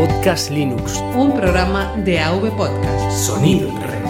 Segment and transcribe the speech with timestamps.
[0.00, 0.96] Podcast Linux.
[1.14, 3.10] Un programa de AV Podcast.
[3.12, 4.00] Sonido en red.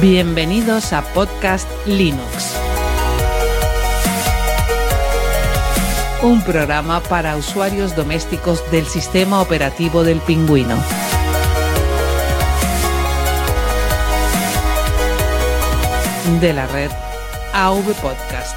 [0.00, 2.54] Bienvenidos a Podcast Linux.
[6.22, 10.78] Un programa para usuarios domésticos del sistema operativo del pingüino.
[16.28, 16.90] De la red
[17.54, 18.54] AV Podcast.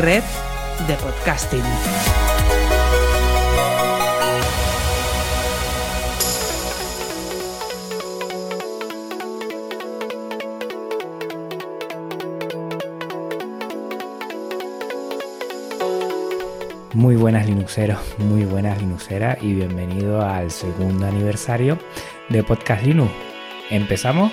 [0.00, 0.22] Red
[0.86, 1.60] de podcasting.
[16.94, 21.76] Muy buenas Linuxeros, muy buenas Linuxeras y bienvenido al segundo aniversario
[22.28, 23.10] de Podcast Linux.
[23.68, 24.32] ¿Empezamos?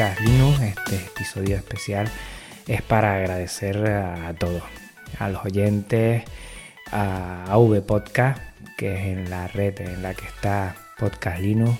[0.00, 2.08] Linux, este episodio especial,
[2.66, 4.62] es para agradecer a todos,
[5.18, 6.24] a los oyentes,
[6.90, 8.40] a AV Podcast,
[8.78, 11.78] que es en la red en la que está Podcast Linux,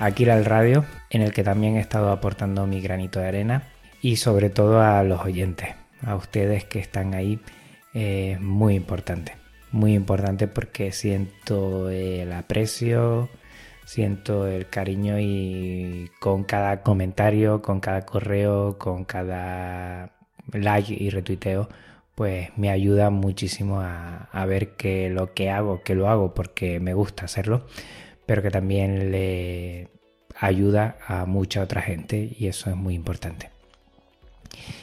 [0.00, 3.62] aquí al radio, en el que también he estado aportando mi granito de arena
[4.02, 5.68] y sobre todo a los oyentes,
[6.04, 7.38] a ustedes que están ahí,
[7.94, 9.36] eh, muy importante,
[9.70, 13.28] muy importante porque siento el aprecio,
[13.86, 20.10] siento el cariño y con cada comentario, con cada correo, con cada
[20.52, 21.68] like y retuiteo,
[22.14, 26.94] pues me ayuda muchísimo a, ver que lo que hago, que lo hago porque me
[26.94, 27.66] gusta hacerlo,
[28.26, 29.88] pero que también le
[30.38, 33.50] ayuda a mucha otra gente y eso es muy importante.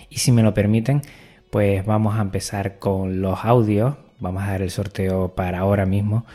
[0.10, 1.02] Y si me lo permiten,
[1.50, 3.96] pues vamos a empezar con los audios.
[4.20, 6.26] Vamos a dar el sorteo para ahora mismo,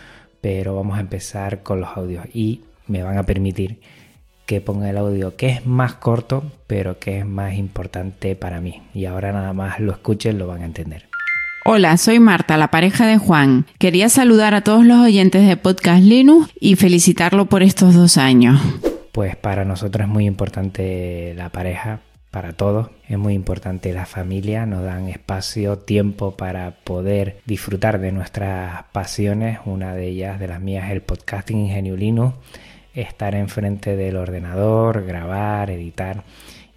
[0.41, 3.81] pero vamos a empezar con los audios y me van a permitir
[4.47, 8.83] que ponga el audio que es más corto, pero que es más importante para mí.
[8.95, 11.09] Y ahora nada más lo escuchen, lo van a entender.
[11.67, 13.67] Hola, soy Marta, la pareja de Juan.
[13.79, 18.59] Quería saludar a todos los oyentes de Podcast Linux y felicitarlo por estos dos años.
[19.13, 22.01] Pues para nosotros es muy importante la pareja,
[22.31, 28.13] para todos, es muy importante la familia, nos dan espacio, tiempo para poder disfrutar de
[28.13, 29.59] nuestras pasiones.
[29.65, 32.35] Una de ellas, de las mías, es el podcasting Ingenio Linux,
[32.95, 36.25] estar enfrente del ordenador, grabar, editar.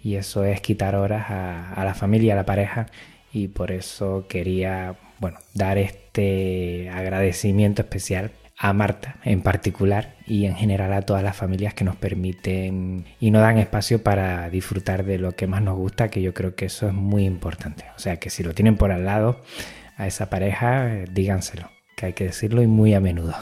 [0.02, 2.86] Y eso es quitar horas a, la familia, a la pareja
[3.32, 10.54] y por eso quería bueno, dar este agradecimiento especial a Marta en particular y en
[10.54, 15.18] general a todas las familias que nos permiten y nos dan espacio para disfrutar de
[15.18, 17.84] lo que más nos gusta, que yo creo que eso es muy importante.
[17.96, 19.40] O sea que si lo tienen por al lado
[19.96, 23.34] a esa pareja, eh, díganselo, que hay que decirlo y muy a menudo.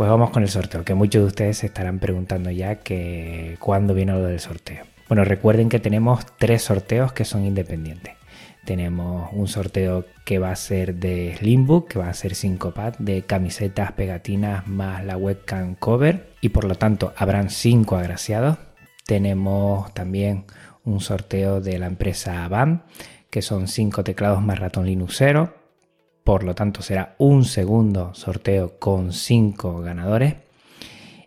[0.00, 3.92] Pues vamos con el sorteo, que muchos de ustedes se estarán preguntando ya que cuándo
[3.92, 4.86] viene lo del sorteo.
[5.08, 8.14] Bueno, recuerden que tenemos tres sorteos que son independientes
[8.64, 12.96] tenemos un sorteo que va a ser de Slimbook, que va a ser 5 pads
[12.98, 18.56] de camisetas, pegatinas más la webcam cover y por lo tanto habrán 5 agraciados.
[19.04, 20.46] Tenemos también
[20.82, 22.84] un sorteo de la empresa Avant,
[23.28, 25.59] que son 5 teclados más ratón Linuxero.
[26.24, 30.36] Por lo tanto será un segundo sorteo con 5 ganadores.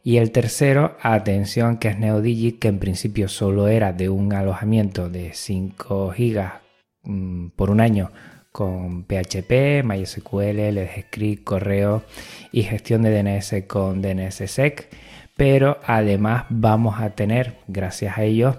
[0.03, 5.09] Y el tercero, atención, que es NeoDigit, que en principio solo era de un alojamiento
[5.09, 6.63] de 5 GB
[7.03, 8.11] Mm, por un año
[8.51, 12.03] con PHP, MySQL, Let's Script, correo
[12.51, 14.89] y gestión de DNS con DNSSEC.
[15.35, 18.57] Pero además vamos a tener, gracias a ellos,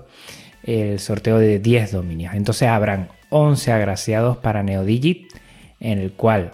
[0.65, 2.35] el sorteo de 10 dominios.
[2.35, 5.33] Entonces habrán 11 agraciados para NeoDigit,
[5.81, 6.53] en el cual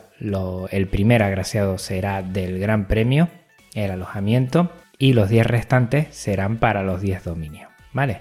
[0.70, 3.28] el primer agraciado será del Gran Premio,
[3.74, 7.70] el alojamiento, y los 10 restantes serán para los 10 dominios.
[7.92, 8.20] ¿Vale?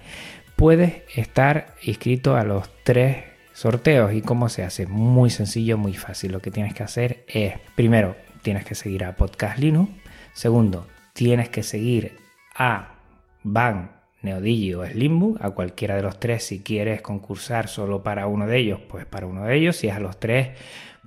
[0.55, 3.17] Puedes estar inscrito a los 3
[3.53, 4.87] sorteos y cómo se hace.
[4.87, 6.31] Muy sencillo, muy fácil.
[6.31, 9.91] Lo que tienes que hacer es, primero, tienes que seguir a Podcast Linux.
[10.33, 12.17] Segundo, tienes que seguir
[12.55, 12.95] a
[13.43, 13.91] Van,
[14.21, 16.45] Neodigi o Slimbook, a cualquiera de los tres.
[16.45, 19.75] Si quieres concursar solo para uno de ellos, pues para uno de ellos.
[19.75, 20.49] Si es a los tres,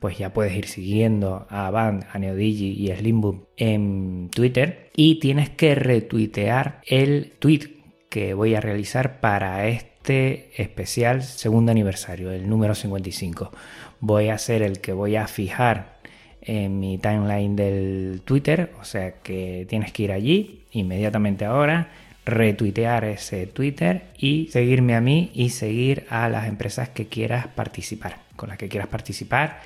[0.03, 4.91] pues ya puedes ir siguiendo a Van, a Neodigi y Slimbook en Twitter.
[4.97, 7.71] Y tienes que retuitear el tweet
[8.09, 13.53] que voy a realizar para este especial segundo aniversario, el número 55.
[14.01, 15.99] Voy a ser el que voy a fijar
[16.41, 21.93] en mi timeline del Twitter, o sea que tienes que ir allí inmediatamente ahora,
[22.25, 28.19] retuitear ese Twitter y seguirme a mí y seguir a las empresas que quieras participar,
[28.35, 29.61] con las que quieras participar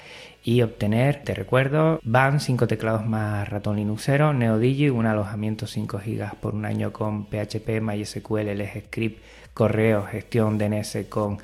[0.46, 6.36] y obtener, te recuerdo, van 5 teclados más ratón Linuxero, NeoDigi, un alojamiento 5 GB
[6.40, 11.38] por un año con PHP, MySQL, LS Script, correo, gestión DNS con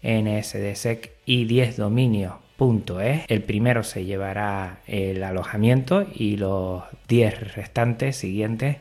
[0.00, 2.34] NSDSEC y 10 dominios.
[3.26, 8.76] El primero se llevará el alojamiento y los 10 restantes siguientes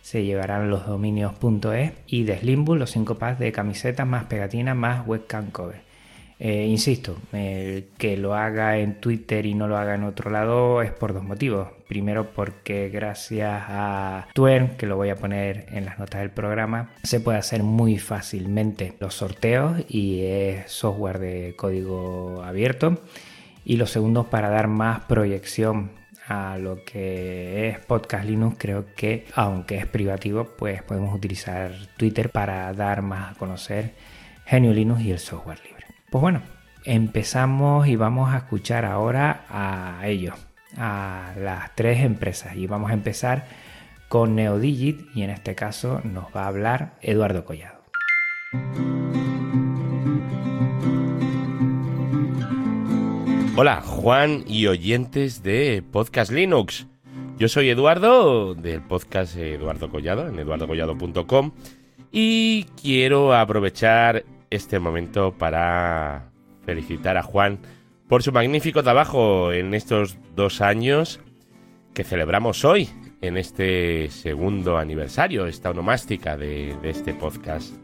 [0.00, 1.32] se llevarán los dominios
[1.74, 5.87] .es y de los 5 packs de camisetas más pegatinas más webcam cover.
[6.40, 10.92] Eh, insisto, que lo haga en Twitter y no lo haga en otro lado es
[10.92, 11.68] por dos motivos.
[11.88, 16.90] Primero porque gracias a Twern, que lo voy a poner en las notas del programa,
[17.02, 23.02] se puede hacer muy fácilmente los sorteos y es software de código abierto.
[23.64, 25.90] Y lo segundo, para dar más proyección
[26.28, 32.30] a lo que es Podcast Linux, creo que aunque es privativo, pues podemos utilizar Twitter
[32.30, 33.92] para dar más a conocer
[34.44, 35.77] Genio Linux y el software libre.
[36.10, 36.40] Pues bueno,
[36.84, 40.34] empezamos y vamos a escuchar ahora a ellos,
[40.78, 42.56] a las tres empresas.
[42.56, 43.46] Y vamos a empezar
[44.08, 47.82] con Neodigit y en este caso nos va a hablar Eduardo Collado.
[53.54, 56.86] Hola Juan y oyentes de Podcast Linux.
[57.36, 61.52] Yo soy Eduardo del podcast Eduardo Collado en eduardocollado.com
[62.10, 66.30] y quiero aprovechar este momento para
[66.64, 67.58] felicitar a Juan
[68.08, 71.20] por su magnífico trabajo en estos dos años
[71.94, 72.88] que celebramos hoy,
[73.20, 77.74] en este segundo aniversario, esta onomástica de, este podcast.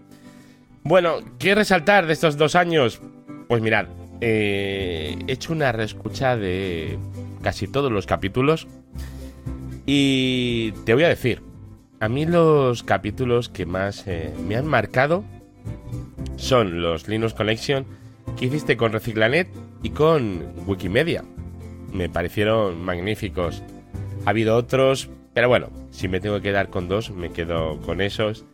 [0.83, 3.01] Bueno, ¿qué resaltar de estos dos años?
[3.49, 3.87] Pues mirad,
[4.21, 6.99] eh, he hecho una reescucha de
[7.43, 8.67] casi todos los capítulos
[9.87, 11.43] y te voy a decir,
[12.01, 15.25] a mí los capítulos que más eh, me han marcado
[16.37, 17.87] son los Linux Connection
[18.39, 19.49] que hiciste con Reciclanet
[19.83, 21.25] y con Wikimedia.
[21.93, 23.63] Me parecieron magníficos.
[24.25, 28.01] Ha habido otros, pero bueno, si me tengo que quedar con dos, me quedo con
[28.01, 28.45] esos.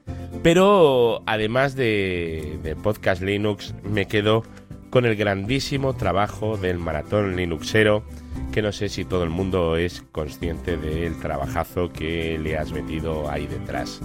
[0.43, 4.43] Pero además de, de Podcast Linux, me quedo
[4.91, 8.03] con el grandísimo trabajo del maratón Linuxero,
[8.53, 13.31] que no sé si todo el mundo es consciente del trabajazo que le has metido
[13.31, 14.01] ahí detrás.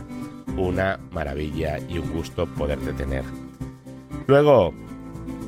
[0.55, 3.23] Una maravilla y un gusto poderte tener.
[4.27, 4.73] Luego,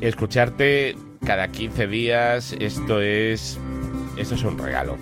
[0.01, 0.95] escucharte
[1.25, 3.59] cada 15 días, esto es.
[4.17, 4.97] Esto es un regalo.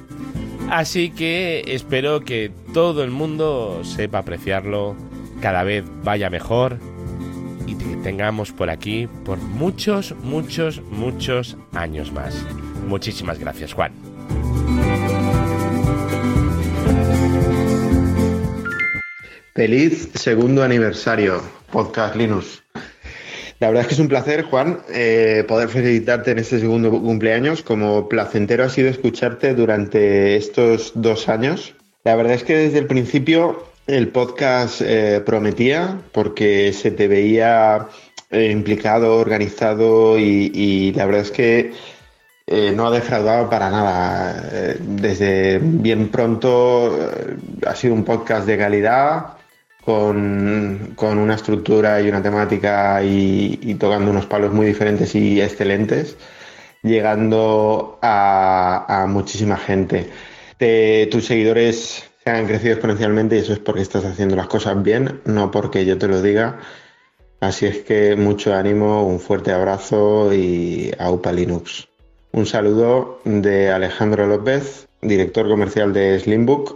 [0.69, 4.95] Así que espero que todo el mundo sepa apreciarlo,
[5.42, 6.80] cada vez vaya mejor
[7.68, 12.44] y que tengamos por aquí por muchos, muchos, muchos años más.
[12.88, 13.94] Muchísimas gracias, Juan.
[19.54, 21.42] Feliz segundo aniversario,
[21.72, 22.64] Podcast Linux.
[23.60, 27.62] La verdad es que es un placer, Juan, eh, poder felicitarte en este segundo cumpleaños.
[27.62, 31.74] Como placentero ha sido escucharte durante estos dos años.
[32.04, 37.88] La verdad es que desde el principio el podcast eh, prometía porque se te veía
[38.30, 41.72] eh, implicado, organizado y, la verdad es que
[42.75, 44.75] no ha defraudado para nada.
[44.80, 46.96] desde bien pronto
[47.66, 49.36] ha sido un podcast de calidad
[49.86, 56.18] con, una estructura y una temática y, tocando unos palos muy diferentes y excelentes,
[56.82, 60.10] llegando a, muchísima gente.
[61.12, 65.22] tus seguidores se han crecido exponencialmente y eso es porque estás haciendo las cosas bien,
[65.25, 66.60] no porque yo te lo diga.
[67.39, 71.88] Así es que mucho ánimo, un fuerte abrazo y aupa Linux.
[72.32, 76.75] Un saludo de Alejandro López, director comercial de Slimbook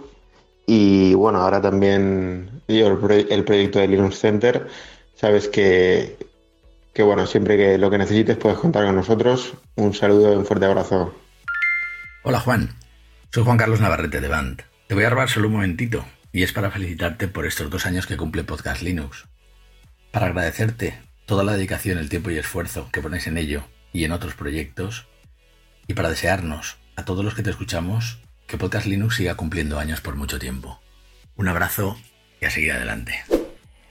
[0.67, 4.67] y bueno, ahora también el, proyecto de Linux Center,
[5.15, 6.17] sabes que,
[6.93, 9.53] que, bueno, siempre que lo que necesites puedes contar con nosotros.
[9.75, 11.15] Un saludo y un fuerte abrazo.
[12.23, 12.75] Hola Juan,
[13.31, 14.61] soy Juan Carlos Navarrete de Band.
[14.87, 18.05] Te voy a robar solo un momentito y es para felicitarte por estos dos años
[18.05, 19.25] que cumple Podcast Linux.
[20.11, 24.11] Para agradecerte toda la dedicación, el tiempo y esfuerzo que pones en ello y en
[24.11, 25.07] otros proyectos
[25.87, 30.01] y para desearnos a todos los que te escuchamos que Podcast Linux siga cumpliendo años
[30.01, 30.79] por mucho tiempo.
[31.35, 31.97] Un abrazo
[32.41, 33.13] y a seguir adelante.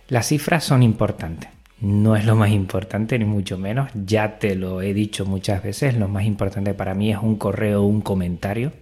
[0.09, 1.50] Las cifras son importantes.
[1.81, 3.90] No es lo más importante, ni mucho menos.
[3.95, 5.97] Ya te lo he dicho muchas veces.
[5.97, 8.73] Lo más importante para mí es un correo o un comentario.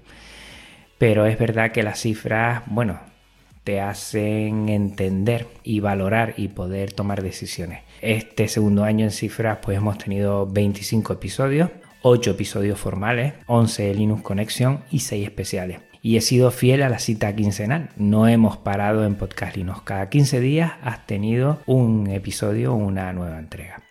[0.96, 3.00] Pero es verdad que las cifras, bueno,
[3.64, 7.80] te hacen entender y valorar y poder tomar decisiones.
[8.00, 11.70] Este segundo año en cifras, pues hemos tenido 25 episodios,
[12.02, 15.80] 8 episodios formales, 11 Linux Connection y 6 especiales.
[16.06, 17.88] Y he sido fiel a la cita quincenal.
[17.96, 19.80] No hemos parado en Podcast Linux.
[19.82, 23.82] Cada 15 días has tenido un episodio, una nueva entrega.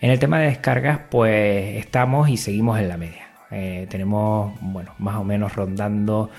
[0.00, 3.28] En el tema de descargas, pues estamos y seguimos en la media.
[3.52, 6.30] Eh, tenemos, bueno, más o menos rondando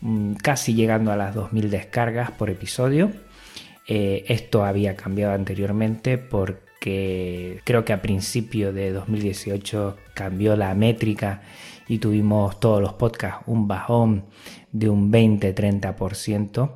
[0.00, 3.12] mm, casi llegando a las 2.000 descargas por episodio.
[3.86, 11.40] Eh, esto había cambiado anteriormente porque creo que a principio de 2018 cambió la métrica
[11.88, 14.26] y tuvimos todos los podcasts un bajón
[14.70, 16.70] de un 20-30%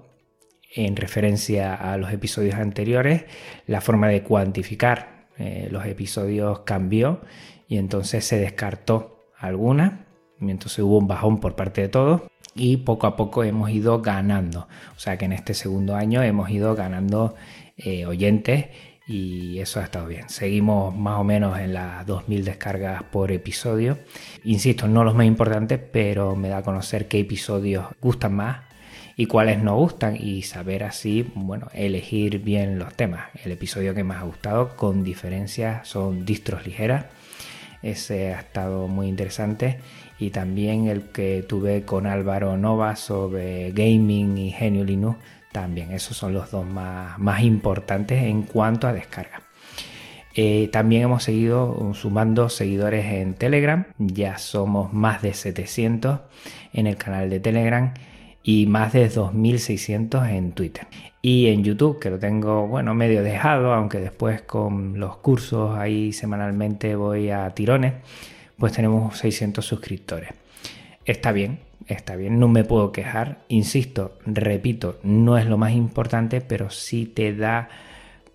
[0.74, 3.24] en referencia a los episodios anteriores.
[3.66, 7.20] La forma de cuantificar eh, los episodios cambió
[7.68, 10.06] y entonces se descartó alguna,
[10.40, 12.22] entonces hubo un bajón por parte de todos
[12.54, 14.68] y poco a poco hemos ido ganando.
[14.96, 17.34] O sea que en este segundo año hemos ido ganando
[17.76, 18.66] eh, oyentes
[19.06, 20.28] y eso ha estado bien.
[20.28, 23.98] Seguimos más o menos en las 2.000 descargas por episodio.
[24.44, 28.66] Insisto, no los más importantes, pero me da a conocer qué episodios gustan más
[29.16, 33.26] y cuáles no gustan y saber así, bueno, elegir bien los temas.
[33.44, 37.06] El episodio que más ha gustado con diferencia son distros ligeras.
[37.82, 39.78] Ese ha estado muy interesante
[40.18, 45.18] y también el que tuve con Álvaro Nova sobre gaming y Genio Linux
[45.56, 45.90] también.
[45.92, 49.40] Esos son los dos más, más importantes en cuanto a descarga.
[50.34, 53.86] Eh, también hemos seguido sumando seguidores en Telegram.
[53.96, 56.20] Ya somos más de 700
[56.74, 57.94] en el canal de Telegram
[58.42, 60.88] y más de 2.600 en Twitter.
[61.22, 66.12] Y en YouTube, que lo tengo, bueno, medio dejado, aunque después con los cursos ahí
[66.12, 67.94] semanalmente voy a tirones,
[68.58, 70.34] pues tenemos 600 suscriptores.
[71.06, 73.44] Está bien, está bien, no me puedo quejar.
[73.48, 77.68] Insisto, repito, no es lo más importante, pero sí te da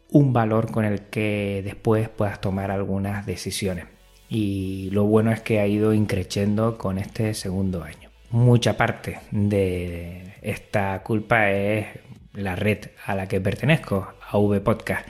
[0.10, 3.86] un valor con el que después puedas tomar algunas decisiones.
[4.30, 8.10] Y lo bueno es que ha ido increciendo con este segundo año.
[8.30, 11.88] Mucha parte de esta culpa es
[12.34, 15.06] la red a la que pertenezco, a V Podcast.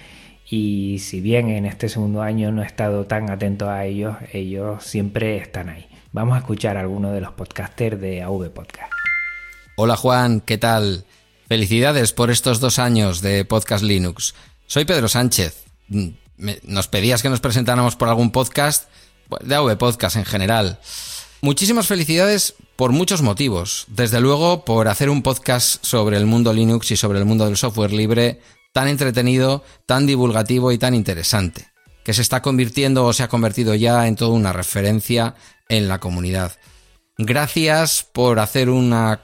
[0.49, 4.83] Y si bien en este segundo año no he estado tan atento a ellos, ellos
[4.83, 5.85] siempre están ahí.
[6.13, 8.91] Vamos a escuchar a alguno de los podcasters de AV Podcast.
[9.77, 11.05] Hola Juan, ¿qué tal?
[11.47, 14.35] Felicidades por estos dos años de Podcast Linux.
[14.67, 15.63] Soy Pedro Sánchez.
[15.87, 16.09] Mm,
[16.63, 18.89] nos pedías que nos presentáramos por algún podcast,
[19.39, 20.79] de AV Podcast en general.
[21.41, 23.85] Muchísimas felicidades por muchos motivos.
[23.87, 27.55] Desde luego por hacer un podcast sobre el mundo Linux y sobre el mundo del
[27.55, 28.41] software libre
[28.73, 31.70] tan entretenido, tan divulgativo y tan interesante,
[32.03, 35.35] que se está convirtiendo o se ha convertido ya en toda una referencia
[35.69, 36.53] en la comunidad.
[37.17, 39.21] Gracias por hacer una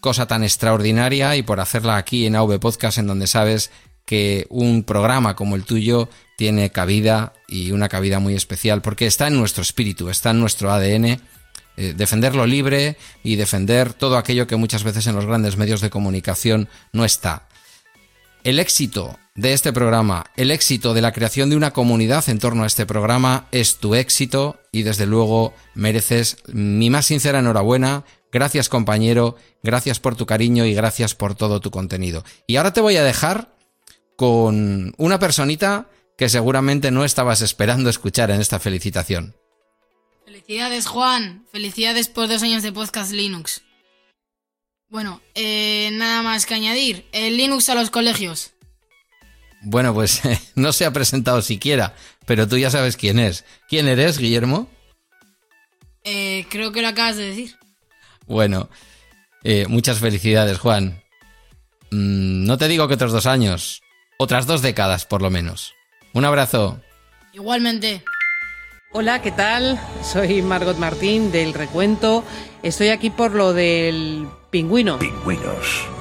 [0.00, 3.70] cosa tan extraordinaria y por hacerla aquí en AV Podcast, en donde sabes
[4.04, 9.28] que un programa como el tuyo tiene cabida y una cabida muy especial, porque está
[9.28, 11.20] en nuestro espíritu, está en nuestro ADN.
[11.76, 15.80] Eh, defender lo libre y defender todo aquello que muchas veces en los grandes medios
[15.80, 17.48] de comunicación no está.
[18.42, 22.62] El éxito de este programa, el éxito de la creación de una comunidad en torno
[22.62, 28.04] a este programa es tu éxito y desde luego mereces mi más sincera enhorabuena.
[28.30, 32.22] Gracias compañero, gracias por tu cariño y gracias por todo tu contenido.
[32.46, 33.56] Y ahora te voy a dejar
[34.14, 39.34] con una personita que seguramente no estabas esperando escuchar en esta felicitación.
[40.26, 43.62] Felicidades Juan, felicidades por dos años de podcast Linux.
[44.90, 47.06] Bueno, eh, nada más que añadir.
[47.12, 48.52] El Linux a los colegios.
[49.62, 50.22] Bueno, pues
[50.54, 51.94] no se ha presentado siquiera,
[52.26, 53.44] pero tú ya sabes quién es.
[53.68, 54.68] ¿Quién eres, Guillermo?
[56.04, 57.56] Eh, creo que lo acabas de decir.
[58.26, 58.70] Bueno,
[59.44, 61.02] eh, muchas felicidades, Juan.
[61.90, 63.82] Mm, no te digo que otros dos años,
[64.18, 65.74] otras dos décadas por lo menos.
[66.12, 66.80] Un abrazo.
[67.32, 68.02] Igualmente.
[68.92, 69.80] Hola, ¿qué tal?
[70.02, 72.24] Soy Margot Martín del Recuento.
[72.62, 74.98] Estoy aquí por lo del Pingüino.
[74.98, 75.99] Pingüinos.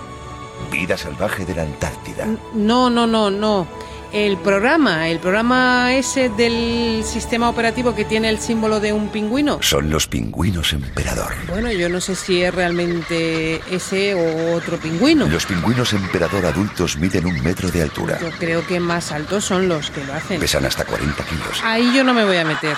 [0.72, 2.28] Vida salvaje de la Antártida.
[2.54, 3.68] No, no, no, no.
[4.12, 9.60] El programa, el programa ese del sistema operativo que tiene el símbolo de un pingüino.
[9.62, 11.32] Son los pingüinos emperador.
[11.48, 15.28] Bueno, yo no sé si es realmente ese o otro pingüino.
[15.28, 18.18] Los pingüinos emperador adultos miden un metro de altura.
[18.20, 20.40] Yo creo que más altos son los que lo hacen.
[20.40, 21.62] Pesan hasta 40 kilos.
[21.64, 22.76] Ahí yo no me voy a meter.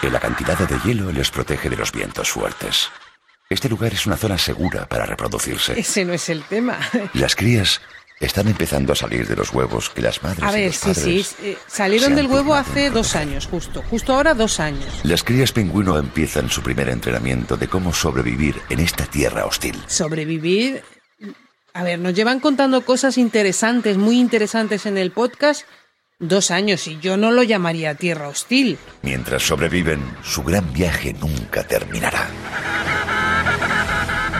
[0.00, 2.88] El acantilado de hielo les protege de los vientos fuertes.
[3.52, 5.78] Este lugar es una zona segura para reproducirse.
[5.78, 6.78] Ese no es el tema.
[7.14, 7.80] Las crías
[8.18, 10.42] están empezando a salir de los huevos que las madres.
[10.44, 11.34] A y ver, los sí, sí.
[11.42, 13.82] eh, salieron del huevo hace dos años, justo.
[13.90, 14.86] Justo ahora dos años.
[15.02, 19.76] Las crías pingüino empiezan su primer entrenamiento de cómo sobrevivir en esta tierra hostil.
[19.86, 20.82] Sobrevivir.
[21.74, 25.62] A ver, nos llevan contando cosas interesantes, muy interesantes en el podcast.
[26.18, 28.78] Dos años y yo no lo llamaría tierra hostil.
[29.02, 32.28] Mientras sobreviven, su gran viaje nunca terminará.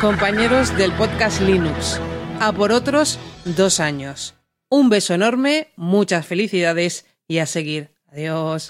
[0.03, 2.01] Compañeros del podcast Linux.
[2.41, 4.35] A por otros dos años.
[4.69, 7.95] Un beso enorme, muchas felicidades y a seguir.
[8.11, 8.69] Adiós.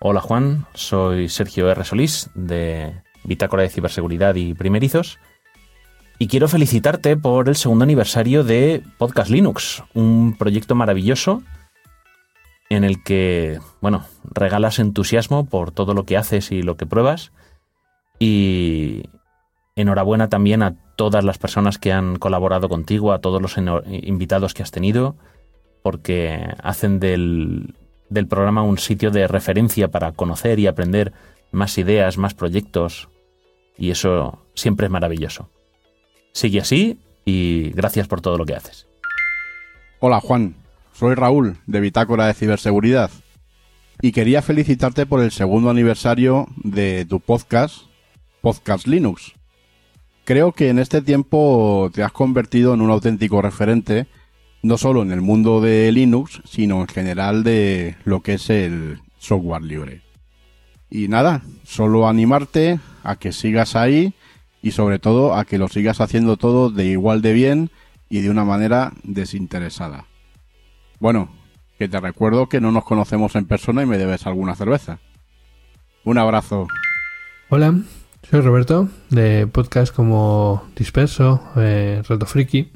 [0.00, 1.82] Hola Juan, soy Sergio R.
[1.82, 2.92] Solís de
[3.24, 5.18] Bitácora de Ciberseguridad y Primerizos
[6.18, 11.42] y quiero felicitarte por el segundo aniversario de Podcast Linux, un proyecto maravilloso
[12.68, 17.32] en el que, bueno, regalas entusiasmo por todo lo que haces y lo que pruebas
[18.18, 19.04] y
[19.78, 24.64] enhorabuena también a todas las personas que han colaborado contigo, a todos los invitados que
[24.64, 25.16] has tenido,
[25.82, 27.74] porque hacen del,
[28.28, 31.12] programa un sitio de referencia para conocer y aprender
[31.52, 33.08] más ideas, más proyectos,
[33.76, 35.48] y eso siempre es maravilloso.
[36.32, 38.88] Sigue así y gracias por todo lo que haces.
[40.00, 40.56] Hola Juan,
[40.92, 43.10] soy Raúl de Bitácora de Ciberseguridad
[44.00, 47.82] y quería felicitarte por el segundo aniversario de tu podcast,
[48.40, 49.37] Podcast Linux.
[50.28, 54.06] Creo que en este tiempo te has convertido en un auténtico referente
[54.62, 59.00] no solo en el mundo de Linux, sino en general de lo que es el
[59.16, 60.02] software libre.
[60.90, 64.12] Y nada, solo animarte a que sigas ahí
[64.60, 67.70] y sobre todo a que lo sigas haciendo todo de igual de bien
[68.10, 70.04] y de una manera desinteresada.
[71.00, 71.30] Bueno,
[71.78, 74.98] que te recuerdo que no nos conocemos en persona y me debes alguna cerveza.
[76.04, 76.66] Un abrazo.
[77.48, 77.74] Hola,
[78.22, 82.70] soy Roberto de podcast como Disperso, eh, Reto Friki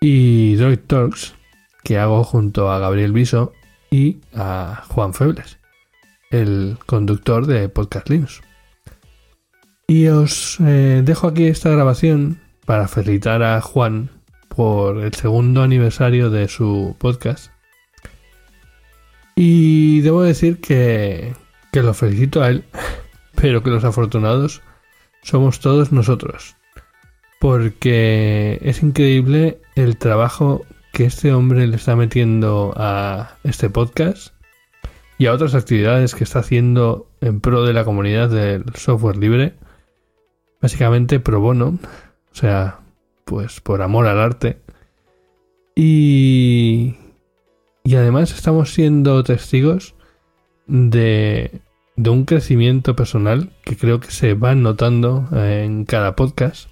[0.00, 1.34] y Droid Talks,
[1.82, 3.52] que hago junto a Gabriel Viso
[3.90, 5.58] y a Juan Febles,
[6.30, 8.42] el conductor de Podcast Linux.
[9.86, 14.10] Y os eh, dejo aquí esta grabación para felicitar a Juan
[14.48, 17.52] por el segundo aniversario de su podcast.
[19.36, 21.34] Y debo decir que,
[21.72, 22.64] que lo felicito a él,
[23.46, 24.60] pero que los afortunados
[25.22, 26.56] somos todos nosotros.
[27.38, 34.34] Porque es increíble el trabajo que este hombre le está metiendo a este podcast
[35.16, 39.54] y a otras actividades que está haciendo en pro de la comunidad del software libre.
[40.60, 41.78] Básicamente pro bono,
[42.32, 42.80] o sea,
[43.24, 44.58] pues por amor al arte.
[45.76, 46.96] Y,
[47.84, 49.94] y además estamos siendo testigos
[50.66, 51.60] de,
[51.96, 56.68] de un crecimiento personal que creo que se va notando en cada podcast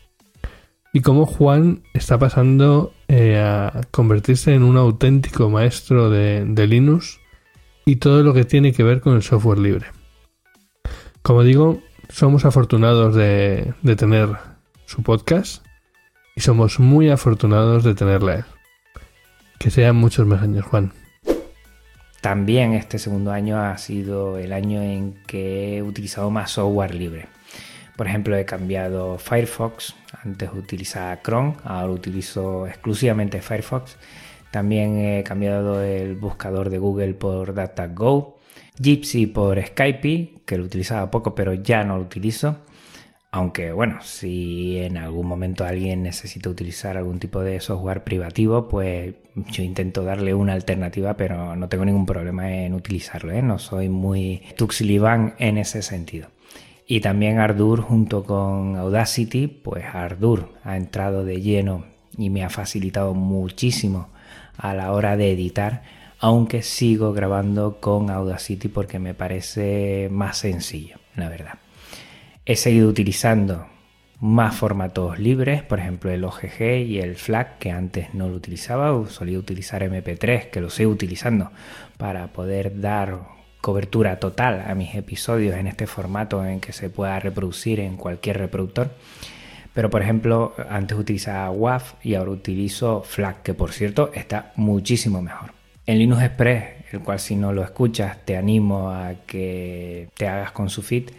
[0.95, 7.21] y cómo Juan está pasando eh, a convertirse en un auténtico maestro de, Linux
[7.85, 9.87] y todo lo que tiene que ver con el software libre.
[11.23, 14.29] Como digo, somos afortunados de, tener
[14.87, 15.67] su podcast
[16.37, 18.45] y somos muy afortunados de tenerle a él.
[19.59, 20.93] Que sean muchos más años, Juan.
[22.25, 27.27] También este segundo año ha sido el año en que he utilizado más software libre.
[27.99, 33.99] Por ejemplo, he cambiado Firefox, antes utilizaba Chrome, ahora utilizo exclusivamente Firefox.
[34.51, 38.39] También he cambiado el buscador de Google por DataGo,
[38.81, 42.57] Gypsy por Skype, que lo utilizaba poco pero ya no lo utilizo.
[43.33, 49.13] Aunque bueno, si en algún momento alguien necesita utilizar algún tipo de software privativo, pues
[49.35, 53.33] yo intento darle una alternativa, pero no tengo ningún problema en utilizarlo.
[53.33, 53.43] ¿eh?
[53.43, 56.29] No soy muy tuxiliban en ese sentido.
[56.87, 61.85] Y también Ardour junto con Audacity, pues Ardour ha entrado de lleno
[62.17, 64.09] y me ha facilitado muchísimo
[64.57, 65.83] a la hora de editar,
[66.21, 71.55] aunque sigo grabando con Audacity porque me parece más sencillo, la verdad.
[72.45, 73.67] He seguido utilizando
[74.21, 79.09] más formatos libres, por ejemplo el OGG y el FLAC, que antes no lo utilizaba,
[79.09, 81.51] solía utilizar MP3, que lo sigo utilizando
[81.97, 83.21] para poder dar
[83.61, 88.39] cobertura total a mis episodios en este formato en que se pueda reproducir en cualquier
[88.39, 88.91] reproductor.
[89.73, 95.21] Pero por ejemplo, antes utilizaba WAV y ahora utilizo FLAC, que por cierto está muchísimo
[95.21, 95.53] mejor.
[95.87, 100.53] En Linux Express, el cual si no lo escuchas te animo a que te hagas
[100.53, 101.11] con su feed,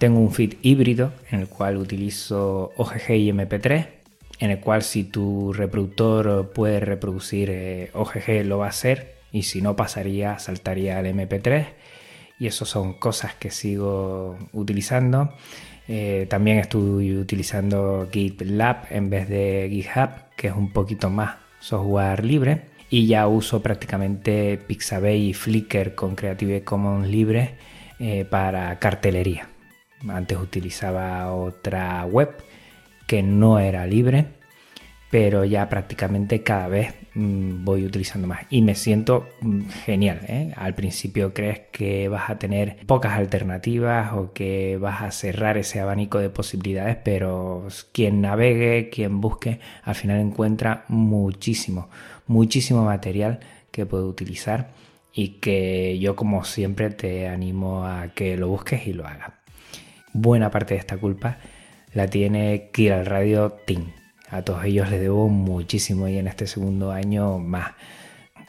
[0.00, 3.86] tengo un feed híbrido en el cual utilizo OGG y MP3,
[4.38, 9.42] en el cual si tu reproductor puede reproducir eh, OGG lo va a hacer y
[9.42, 11.66] si no pasaría, saltaría al MP3
[12.38, 15.34] y eso son cosas que sigo utilizando.
[15.86, 22.24] Eh, también estoy utilizando GitLab en vez de GitHub, que es un poquito más software
[22.24, 22.62] libre.
[22.88, 27.56] Y ya uso prácticamente Pixabay y Flickr con Creative Commons libre
[27.98, 29.50] eh, para cartelería.
[30.08, 32.30] Antes utilizaba otra web
[33.06, 34.40] que no era libre
[35.10, 40.20] pero ya prácticamente cada vez mm, voy utilizando más y me siento mm, genial.
[40.28, 40.52] ¿eh?
[40.56, 45.80] Al principio crees que vas a tener pocas alternativas o que vas a cerrar ese
[45.80, 51.90] abanico de posibilidades, pero quien navegue, quien busque, al final encuentra muchísimo,
[52.26, 53.40] muchísimo material
[53.72, 54.70] que puede utilizar
[55.12, 59.39] y que yo como siempre te animo a que lo busques y lo hagas.
[60.12, 61.38] Buena parte de esta culpa
[61.92, 63.92] la tiene Kira Radio Team
[64.30, 67.72] a todos ellos les debo muchísimo y en este segundo año más.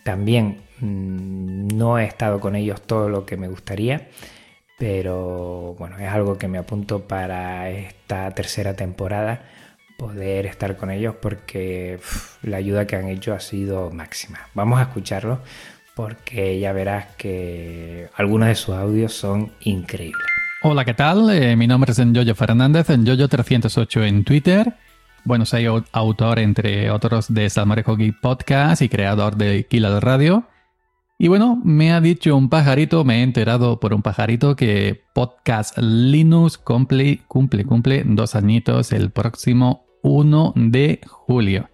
[0.04, 4.08] También mm, no he estado con ellos todo lo que me gustaría,
[4.78, 9.43] pero bueno, es algo que me apunto para esta tercera temporada
[9.97, 12.00] poder estar con ellos porque
[12.43, 14.50] la ayuda que han hecho ha sido máxima.
[14.54, 15.39] Vamos a escucharlo
[15.95, 20.41] porque ya verás que algunos de sus audios son increíbles.
[20.63, 21.28] Hola, ¿qué tal?
[21.32, 24.76] Eh, mi nombre es Enjoyo Fernández, Enjoyo308 en Twitter.
[25.24, 30.43] Bueno, soy autor, entre otros, de Salmorejo Geek Podcast y creador de Kila Radio.
[31.17, 35.80] Y bueno, me ha dicho un pajarito, me he enterado por un pajarito que Podcast
[35.80, 41.71] Linux cumple, cumple, cumple dos añitos el próximo 1 de julio.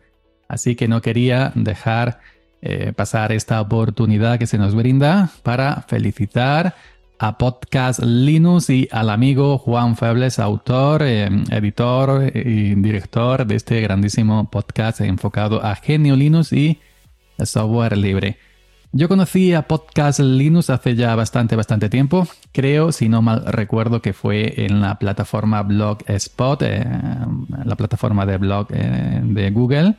[0.48, 2.22] Así que no quería dejar
[2.62, 6.74] eh, pasar esta oportunidad que se nos brinda para felicitar
[7.20, 13.82] a Podcast Linux y al amigo Juan Febles, autor, eh, editor y director de este
[13.82, 16.80] grandísimo podcast enfocado a Genio Linux y
[17.40, 18.38] software libre.
[18.92, 22.28] Yo conocí a Podcast Linux hace ya bastante, bastante tiempo.
[22.52, 26.86] Creo, si no mal recuerdo, que fue en la plataforma Blogspot, eh,
[27.66, 29.96] la plataforma de blog eh, de Google.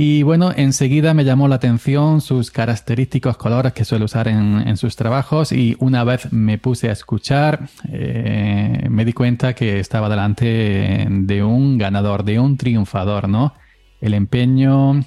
[0.00, 4.94] Y bueno, enseguida me llamó la atención sus característicos colores que suele usar en, sus
[4.94, 11.04] trabajos y una vez me puse a escuchar, eh, me di cuenta que estaba delante
[11.10, 13.54] de un ganador, de un triunfador, ¿no?
[14.00, 15.04] El empeño,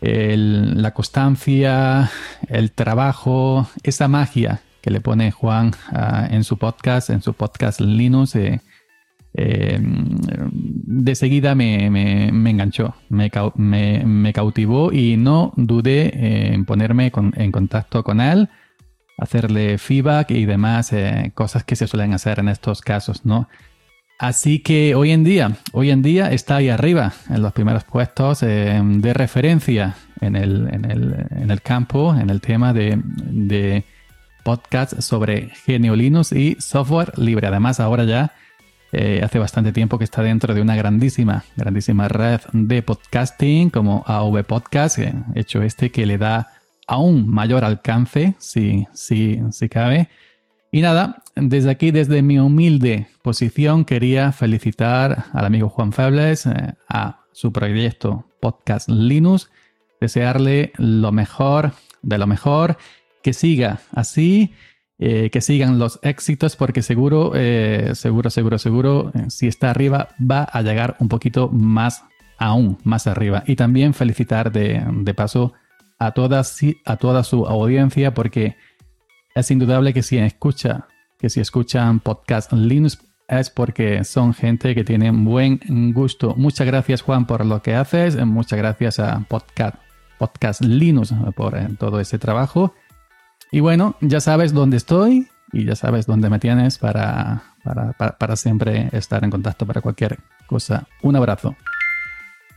[0.00, 2.08] la constancia,
[2.46, 7.80] el trabajo, esa magia que le pone Juan ah, en su podcast, en su podcast
[7.80, 8.36] Linux.
[8.36, 8.60] Eh,
[9.34, 11.86] eh, de seguida me,
[12.28, 13.30] enganchó, me,
[14.32, 18.48] cautivó y no dudé en ponerme en contacto con él,
[19.16, 23.48] hacerle feedback y demás eh, cosas que se suelen hacer en estos casos, ¿no?
[24.18, 28.42] Así que hoy en día, hoy en día está ahí arriba, en los primeros puestos
[28.42, 33.84] eh, de referencia en el, en, el, campo, en el tema de, de
[34.44, 37.48] podcast sobre Genio y software libre.
[37.48, 38.32] Además, ahora ya
[38.92, 44.04] eh, hace bastante tiempo que está dentro de una grandísima, grandísima red de podcasting como
[44.06, 46.52] AV Podcast, eh, hecho este que le da
[46.86, 50.10] aún mayor alcance, si, si, si cabe.
[50.70, 56.74] Y nada, desde aquí, desde mi humilde posición, quería felicitar al amigo Juan Febles eh,
[56.88, 59.50] a su proyecto Podcast Linux,
[60.00, 62.76] desearle lo mejor de lo mejor,
[63.22, 64.52] que siga así
[64.98, 70.10] eh, que sigan los éxitos porque seguro, eh, seguro, seguro, seguro, eh, si está arriba
[70.20, 72.04] va a llegar un poquito más,
[72.38, 73.42] aún más arriba.
[73.46, 75.54] Y también felicitar de, paso
[75.98, 78.56] a, todas, a toda su audiencia porque
[79.34, 80.86] es indudable que si escucha,
[81.18, 85.58] que si escuchan podcast Linux es porque son gente que tiene buen
[85.94, 86.34] gusto.
[86.36, 89.76] Muchas gracias Juan por lo que haces, muchas gracias a Podcast,
[90.18, 92.74] podcast Linux por todo ese trabajo.
[93.52, 97.54] Y bueno, ya sabes dónde estoy y ya sabes dónde me tienes para,
[98.18, 100.88] para, siempre estar en contacto para cualquier cosa.
[101.02, 101.54] Un abrazo.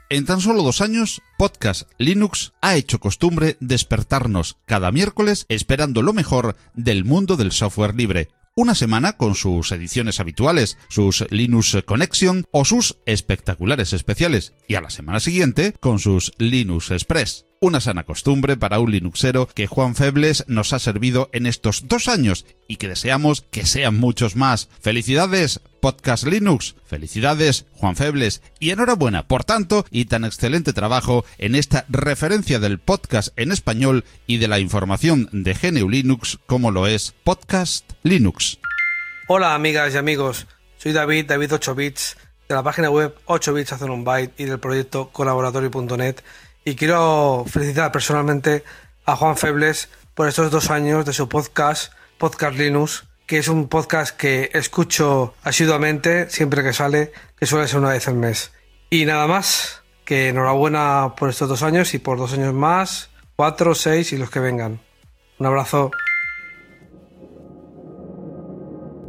[0.09, 6.13] En tan solo dos años, Podcast Linux ha hecho costumbre despertarnos cada miércoles esperando lo
[6.13, 8.29] mejor del mundo del software libre.
[8.55, 14.81] Una semana con sus ediciones habituales, sus Linux Connection o sus espectaculares especiales, y a
[14.81, 19.95] la semana siguiente con sus Linux Express una sana costumbre para un Linuxero que Juan
[19.95, 24.69] Febles nos ha servido en estos dos años y que deseamos que sean muchos más.
[24.81, 26.75] Felicidades, Podcast Linux.
[26.85, 28.41] Felicidades, Juan Febles.
[28.59, 34.03] Y enhorabuena, por tanto, y tan excelente trabajo en esta referencia del podcast en español
[34.27, 38.59] y de la información de GNU Linux como lo es Podcast Linux.
[39.27, 40.47] Hola, amigas y amigos.
[40.77, 44.45] Soy David, David 8 bits, de la página web 8 bits hacen un byte y
[44.45, 46.17] del proyecto colaboratorio.net
[46.65, 48.63] y quiero felicitar personalmente
[49.05, 53.67] a Juan Febles por estos dos años de su podcast, Podcast Linux, que es un
[53.67, 58.51] podcast que escucho asiduamente siempre que sale, que suele ser una vez al mes.
[58.89, 63.75] Y nada más, que enhorabuena por estos dos años y por dos años más, cuatro,
[63.75, 64.81] seis y los que vengan.
[65.37, 65.91] Un abrazo.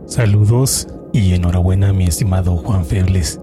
[0.06, 3.40] Saludos y enhorabuena mi estimado Juan Febles.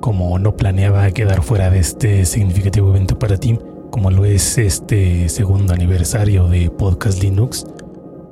[0.00, 3.58] Como no planeaba quedar fuera de este significativo evento para ti,
[3.90, 7.66] como lo es este segundo aniversario de Podcast Linux,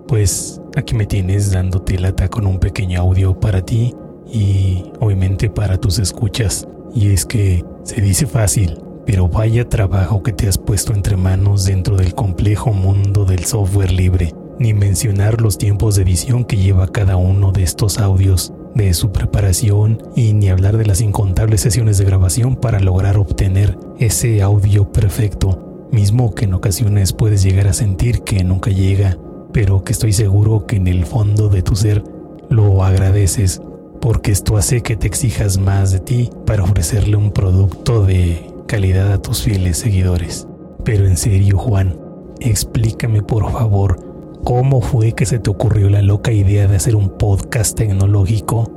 [0.06, 3.94] pues aquí me tienes dándote lata con un pequeño audio para ti
[4.30, 6.66] y obviamente para tus escuchas.
[6.94, 11.64] Y es que se dice fácil, pero vaya trabajo que te has puesto entre manos
[11.64, 16.88] dentro del complejo mundo del software libre, ni mencionar los tiempos de edición que lleva
[16.88, 21.98] cada uno de estos audios, de su preparación y ni hablar de las incontables sesiones
[21.98, 27.72] de grabación para lograr obtener ese audio perfecto, mismo que en ocasiones puedes llegar a
[27.72, 29.16] sentir que nunca llega,
[29.52, 32.02] pero que estoy seguro que en el fondo de tu ser
[32.50, 33.60] lo agradeces
[34.00, 39.10] porque esto hace que te exijas más de ti para ofrecerle un producto de calidad
[39.12, 40.46] a tus fieles seguidores.
[40.84, 41.96] Pero en serio, Juan,
[42.40, 44.03] explícame por favor
[44.44, 48.70] cómo fue que se te ocurrió la loca idea de hacer un podcast tecnológico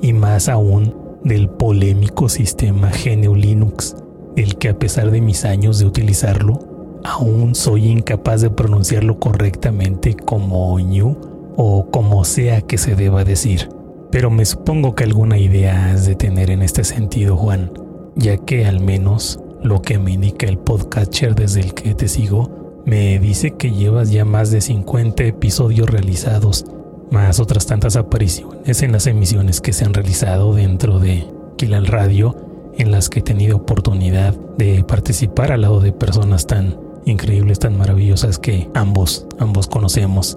[0.00, 3.94] y más aún del polémico sistema GNU Linux,
[4.36, 6.58] el que a pesar de mis años de utilizarlo,
[7.04, 11.16] aún soy incapaz de pronunciarlo correctamente como ñu
[11.56, 13.68] o como sea que se deba decir.
[14.10, 17.72] Pero me supongo que alguna idea has de tener en este sentido, Juan,
[18.16, 22.57] ya que al menos lo que me indica el podcatcher desde el que te sigo
[22.88, 26.64] me dice que llevas ya más de 50 episodios realizados,
[27.10, 31.26] más otras tantas apariciones en las emisiones que se han realizado dentro de
[31.58, 32.34] Kilal Radio,
[32.78, 37.76] en las que he tenido oportunidad de participar al lado de personas tan increíbles, tan
[37.76, 40.36] maravillosas que ambos, ambos conocemos.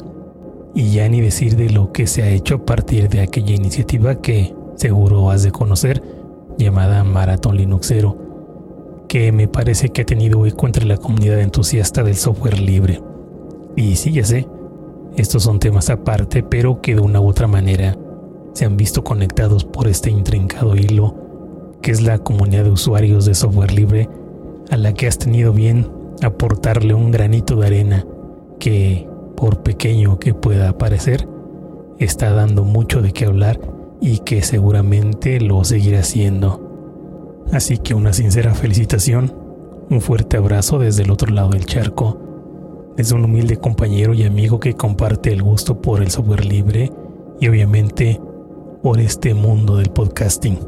[0.76, 4.16] Y ya ni decir de lo que se ha hecho a partir de aquella iniciativa
[4.16, 6.04] que seguro has de conocer,
[6.58, 8.31] llamada Maratón Linuxero,
[9.12, 13.02] que me parece que ha tenido eco entre la comunidad entusiasta del software libre.
[13.76, 14.48] Y sí, ya sé,
[15.18, 17.98] estos son temas aparte, pero que de una u otra manera
[18.54, 21.14] se han visto conectados por este intrincado hilo,
[21.82, 24.08] que es la comunidad de usuarios de software libre,
[24.70, 25.92] a la que has tenido bien
[26.24, 28.06] aportarle un granito de arena
[28.60, 31.28] que por pequeño que pueda parecer,
[32.00, 33.60] está dando mucho de qué hablar
[34.00, 36.61] y que seguramente lo seguirá haciendo.
[37.52, 39.34] Así que una sincera felicitación,
[39.90, 44.60] un fuerte abrazo desde el otro lado del charco, desde un humilde compañero y amigo
[44.60, 46.92] que comparte el gusto por el software libre
[47.40, 48.22] y obviamente
[48.82, 50.60] por este mundo del podcasting.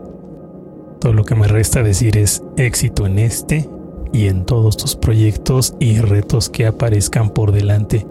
[0.99, 3.69] Todo lo que me resta decir es éxito en este
[4.11, 8.05] y en todos tus proyectos y retos que aparezcan por delante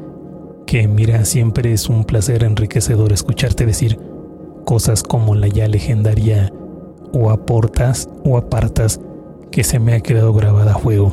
[0.67, 3.99] que mira, siempre es un placer enriquecedor escucharte decir
[4.65, 6.51] cosas como la ya legendaria
[7.13, 9.01] o aportas o apartas
[9.51, 11.13] que se me ha quedado grabada a fuego.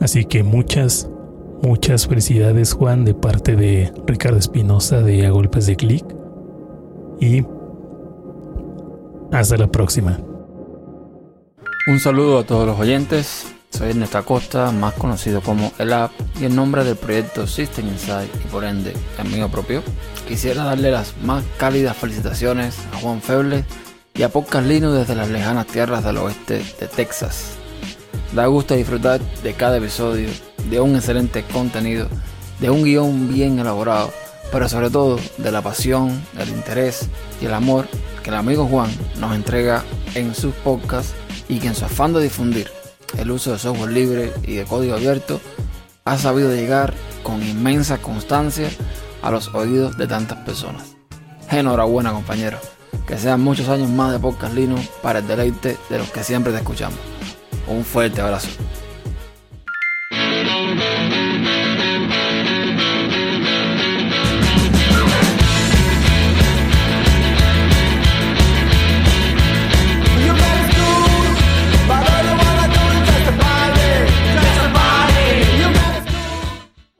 [0.00, 1.08] Así que muchas,
[1.62, 6.04] muchas felicidades Juan de parte de Ricardo Espinosa de A Golpes de Clic
[7.20, 7.44] y
[9.32, 10.18] hasta la próxima.
[11.86, 13.46] Un saludo a todos los oyentes.
[13.70, 18.30] Soy Ernesto Acosta, más conocido como El App, y en nombre del proyecto System Insight
[18.42, 19.82] y por ende el mío propio,
[20.26, 23.64] quisiera darle las más cálidas felicitaciones a Juan Feble
[24.18, 27.52] y a Podcast Linux desde las lejanas tierras del oeste de Texas.
[28.32, 30.28] Da gusto disfrutar de cada episodio,
[30.70, 32.08] de un excelente contenido,
[32.60, 34.10] de un guion bien elaborado,
[34.50, 37.08] pero sobre todo de la pasión, el interés
[37.42, 37.88] y el amor
[38.22, 41.14] que el amigo Juan nos entrega en sus podcasts
[41.48, 42.70] y que en su afán de difundir
[43.18, 45.40] el uso de software libre y de código abierto
[46.04, 48.68] ha sabido llegar con inmensa constancia
[49.22, 50.96] a los oídos de tantas personas.
[51.50, 52.58] Enhorabuena compañero,
[53.06, 56.52] que sean muchos años más de Podcast Linux para el deleite de los que siempre
[56.52, 56.98] te escuchamos.
[57.68, 58.48] Un fuerte abrazo.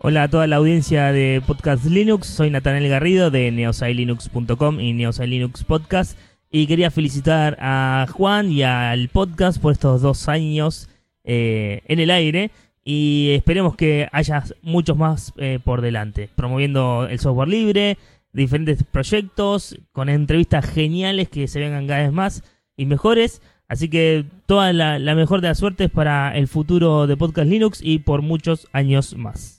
[0.09, 5.65] Hola a toda la audiencia de Podcast Linux, soy Nathaniel Garrido de neosailinux.com y Neosailinux
[5.65, 6.17] Podcast
[6.49, 10.89] y quería felicitar a Juan y al podcast por estos dos años
[11.25, 12.53] eh, en el aire
[12.85, 17.99] y esperemos que haya muchos más eh, por delante, promoviendo el software libre,
[18.33, 22.45] diferentes proyectos, con entrevistas geniales que se vengan cada vez más
[22.77, 23.43] y mejores.
[23.67, 27.81] Así que toda la, la mejor de las suertes para el futuro de Podcast Linux
[27.83, 29.56] y por muchos años más.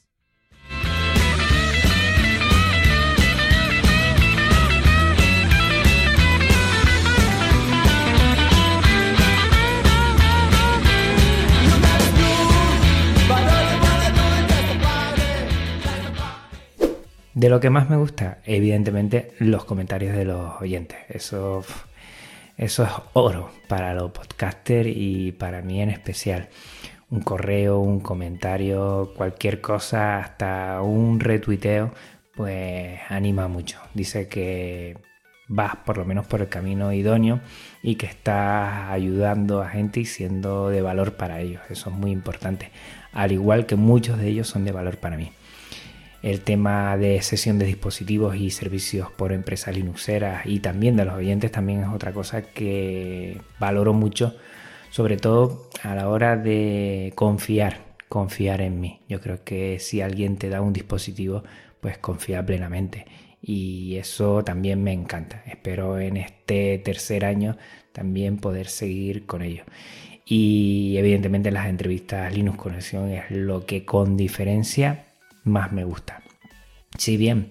[17.37, 20.97] De lo que más me gusta, evidentemente, los comentarios de los oyentes.
[21.07, 21.63] Eso
[22.57, 26.49] Eso es oro para los podcasters y para mí en especial.
[27.11, 31.93] Un correo, un comentario, cualquier cosa, hasta un retuiteo,
[32.35, 33.79] pues anima mucho.
[33.93, 34.97] Dice que
[35.47, 37.41] vas por lo menos por el camino idóneo
[37.83, 41.61] y que estás ayudando a gente y siendo de valor para ellos.
[41.69, 42.71] Eso es muy importante.
[43.13, 45.31] Al igual que muchos de ellos son de valor para mí.
[46.21, 51.13] El tema de sesión de dispositivos y servicios por empresas linuxeras y también de los
[51.15, 54.35] oyentes también es otra cosa que valoro mucho,
[54.89, 59.01] sobre todo a la hora de confiar, confiar en mí.
[59.07, 61.43] Yo creo que si alguien te da un dispositivo,
[61.81, 63.05] pues confía plenamente
[63.41, 65.43] y eso también me encanta.
[65.45, 67.57] Espero en este tercer año
[67.91, 69.63] también poder seguir con ello.
[70.25, 75.05] Y evidentemente las entrevistas Linux Conexión es lo que con diferencia
[75.47, 76.21] más me gusta.
[76.97, 77.49] Si bien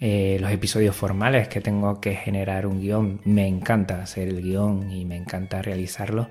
[0.00, 4.90] eh, los episodios formales que tengo que generar un guion, me encanta hacer el guion
[4.90, 6.28] y me encanta realizarlo,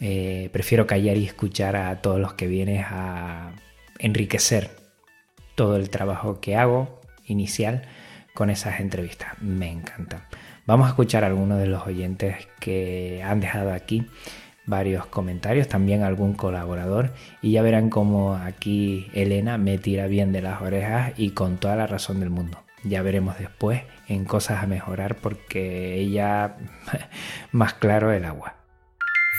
[0.00, 3.52] eh, prefiero callar y escuchar a todos los que vienen a
[3.98, 4.70] enriquecer
[5.54, 7.82] todo el trabajo que hago inicial
[8.34, 9.40] con esas entrevistas.
[9.40, 10.22] Me encantan.
[10.66, 14.06] Vamos a escuchar a algunos de los oyentes que han dejado aquí
[14.66, 20.42] varios comentarios, también algún colaborador y ya verán cómo aquí Elena me tira bien de
[20.42, 22.58] las orejas y con toda la razón del mundo.
[22.82, 26.56] Ya veremos después en cosas a mejorar porque ella
[27.52, 28.56] más claro el agua.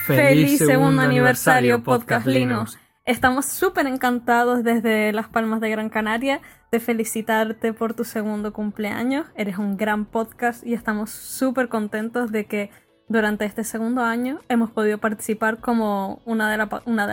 [0.08, 2.78] Feliz segundo aniversario Podcast Linux.
[3.06, 9.28] Estamos súper encantados desde Las Palmas de Gran Canaria de felicitarte por tu segundo cumpleaños.
[9.36, 12.72] Eres un gran podcast y estamos súper contentos de que
[13.08, 16.58] durante este segundo año hemos podido participar como una de,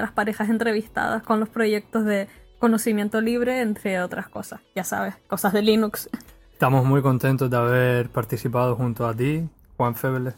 [0.00, 2.28] las parejas entrevistadas con los proyectos de
[2.58, 4.60] conocimiento libre, entre otras cosas.
[4.74, 6.08] Ya sabes, cosas de Linux.
[6.52, 10.34] Estamos muy contentos de haber participado junto a ti, Juan Feble,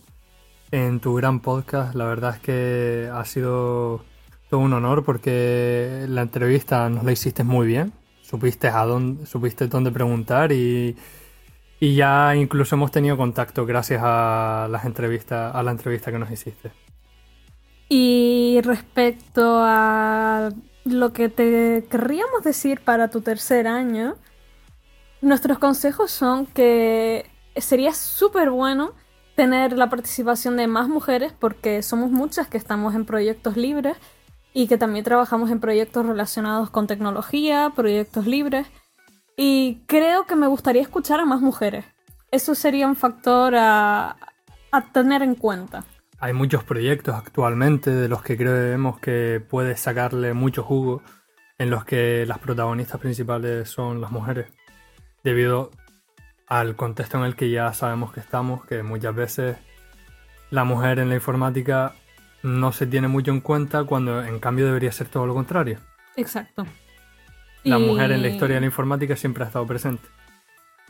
[0.71, 1.95] en tu gran podcast.
[1.95, 4.05] La verdad es que ha sido
[4.49, 7.93] todo un honor porque la entrevista nos la hiciste muy bien.
[8.23, 8.87] Supiste a
[9.27, 10.97] supiste dónde preguntar y,
[11.85, 16.31] y ya incluso hemos tenido contacto gracias a las entrevistas, a la entrevista que nos
[16.31, 16.73] hiciste.
[17.90, 20.49] Y respecto a
[20.87, 24.14] lo que te querríamos decir para tu tercer año,
[25.20, 28.92] nuestros consejos son que sería súper bueno
[29.35, 33.99] tener la participación de más mujeres porque somos muchas que estamos en proyectos libres
[34.55, 38.66] y que también trabajamos en proyectos relacionados con tecnología, proyectos libres.
[39.37, 41.85] Y creo que me gustaría escuchar a más mujeres.
[42.31, 44.16] Eso sería un factor a,
[44.92, 45.85] tener en cuenta.
[46.18, 51.03] Hay muchos proyectos actualmente de los que creemos que puedes sacarle mucho jugo,
[51.59, 54.49] en los que las protagonistas principales son las mujeres,
[55.23, 55.70] debido
[56.49, 59.57] al contexto en el que ya sabemos que estamos, que muchas veces
[60.51, 61.94] la mujer en la informática
[62.42, 65.79] no se tiene mucho en cuenta cuando en cambio debería ser todo lo contrario.
[66.16, 66.66] Exacto.
[67.64, 70.07] La mujer en la historia de la informática siempre ha estado presente.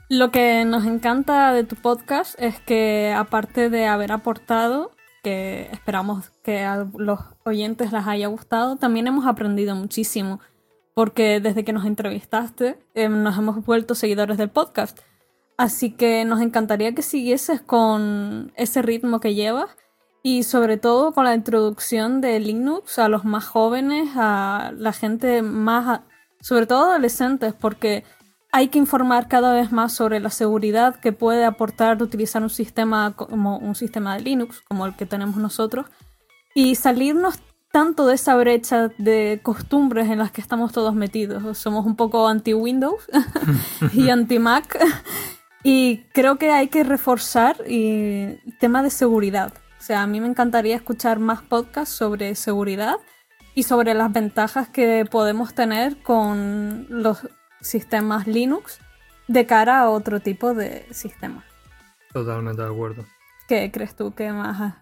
[0.08, 4.90] Lo que nos encanta de tu podcast es que aparte de haber aportado,
[5.22, 10.40] que esperamos que a los oyentes les haya gustado, también hemos aprendido muchísimo,
[10.94, 14.98] porque desde que nos entrevistaste eh, nos hemos vuelto seguidores del podcast.
[15.56, 19.70] Así que nos encantaría que siguieses con ese ritmo que llevas
[20.22, 25.42] y sobre todo con la introducción de Linux a los más jóvenes, a la gente
[25.42, 26.00] más
[26.44, 28.04] sobre todo adolescentes, porque
[28.52, 33.14] hay que informar cada vez más sobre la seguridad que puede aportar utilizar un sistema
[33.16, 35.87] como un sistema de Linux, como el que tenemos nosotros,
[36.54, 37.40] y salirnos
[37.72, 41.57] tanto de esa brecha de costumbres en las que estamos todos metidos.
[41.57, 43.09] Somos un poco anti-Windows
[43.94, 44.78] y anti-Mac.
[45.62, 49.54] Y creo que hay que reforzar el tema de seguridad.
[49.80, 52.96] O sea, a mí me encantaría escuchar más podcasts sobre seguridad
[53.54, 57.28] y sobre las ventajas que podemos tener con los
[57.60, 58.80] sistemas Linux
[59.28, 61.44] de cara a otro tipo de sistemas.
[62.12, 63.04] Totalmente de acuerdo.
[63.48, 64.74] ¿Qué crees tú que más?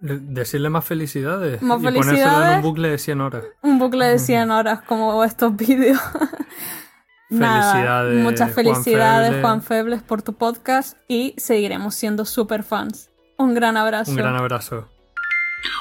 [0.00, 1.62] Decirle más felicidades.
[1.62, 2.50] Más y felicidades.
[2.50, 3.44] en un bucle de 100 horas.
[3.62, 6.00] Un bucle de 100 horas como estos vídeos.
[7.30, 13.10] Nada, muchas felicidades Juan Febles por tu podcast y seguiremos siendo super fans.
[13.38, 14.10] Un gran abrazo.
[14.10, 14.88] Un gran abrazo.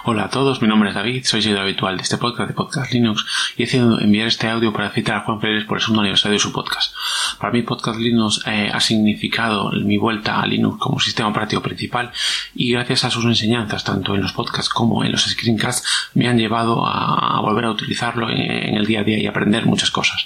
[0.03, 2.91] Hola a todos, mi nombre es David, soy seguidor habitual de este podcast de Podcast
[2.93, 3.25] Linux
[3.57, 6.33] y he decidido enviar este audio para citar a Juan Pérez por el segundo aniversario
[6.33, 6.93] de su podcast.
[7.39, 12.11] Para mí Podcast Linux eh, ha significado mi vuelta a Linux como sistema operativo principal
[12.53, 16.37] y gracias a sus enseñanzas, tanto en los podcasts como en los screencasts, me han
[16.37, 20.25] llevado a, volver a utilizarlo en, el día a día y aprender muchas cosas.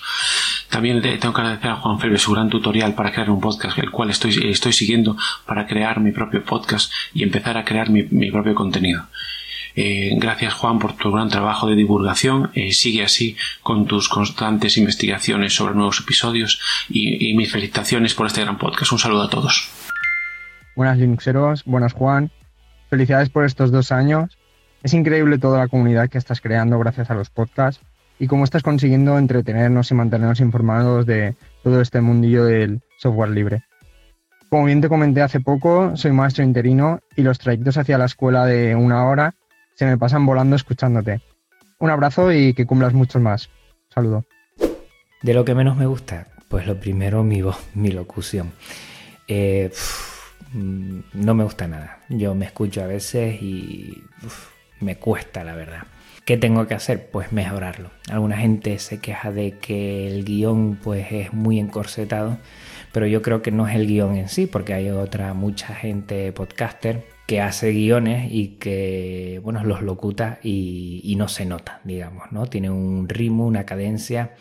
[0.70, 3.92] También tengo que agradecer a Juan Febre su gran tutorial para crear un podcast, el
[3.92, 8.56] cual estoy, estoy siguiendo para crear mi propio podcast y empezar a crear mi, propio
[8.56, 9.08] contenido.
[9.76, 12.52] Eh, gracias Juan por tu gran trabajo de divulgación.
[12.56, 18.28] Eh, sigue así con tus constantes investigaciones sobre nuevos episodios y, y mis felicitaciones por
[18.28, 18.92] este gran podcast.
[18.94, 19.70] Un saludo a todos.
[20.76, 22.32] Buenas Linuxeros, buenas Juan.
[22.90, 24.38] Felicidades por estos dos años.
[24.84, 27.84] Es increíble toda la comunidad que estás creando gracias a los podcasts
[28.20, 33.64] y cómo estás consiguiendo entretenernos y mantenernos informados de todo este mundillo del software libre.
[34.50, 38.46] Como bien te comenté hace poco, soy maestro interino y los trayectos hacia la escuela
[38.46, 39.34] de una hora
[39.76, 41.22] se me pasan volando escuchándote.
[41.80, 43.50] Un abrazo y que cumplas muchos más.
[43.94, 44.26] Saludo.
[45.22, 48.54] De lo que menos me gusta, pues lo primero mi voz, mi locución.
[49.28, 49.72] Eh,
[50.54, 52.00] no me gusta nada.
[52.10, 54.04] Yo me escucho a veces y
[54.80, 55.84] me cuesta, la verdad.
[56.24, 57.10] ¿Qué tengo que hacer?
[57.12, 57.92] Pues mejorarlo.
[58.10, 62.38] Alguna gente se queja de que el guion pues es muy encorsetado,
[62.94, 66.32] pero yo creo que no es el guion en sí, porque hay otra mucha gente
[66.32, 72.48] podcaster que hace guiones y que bueno los locuta y, no se nota, digamos, ¿no?
[72.48, 74.36] Tiene un ritmo, una cadencia,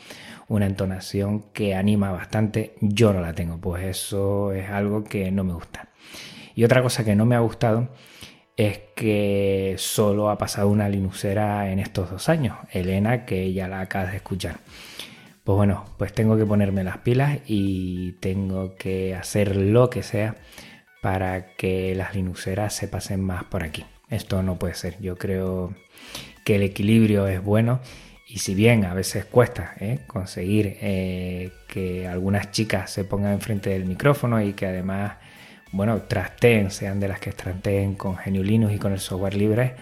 [0.49, 2.74] una entonación que anima bastante.
[2.80, 5.89] Yo no la tengo, pues eso es algo que no me gusta.
[6.55, 7.91] Y otra cosa que no me ha gustado
[8.57, 13.80] es que solo ha pasado una linuxera en estos dos años, Elena, que ya la
[13.80, 14.59] acabas de escuchar.
[15.45, 20.37] Pues bueno, pues tengo que ponerme las pilas y tengo que hacer lo que sea
[21.05, 23.85] para que las linuxeras se pasen más por aquí.
[24.09, 24.99] Esto no puede ser.
[25.03, 25.75] Yo creo
[26.47, 27.81] que el equilibrio es bueno
[28.27, 29.99] y si bien a veces cuesta ¿eh?
[30.07, 35.17] conseguir eh, que algunas chicas se pongan enfrente del micrófono y que además
[35.73, 39.75] bueno, trasteen, sean de las que trasteen con Geniulinus y con el software libre,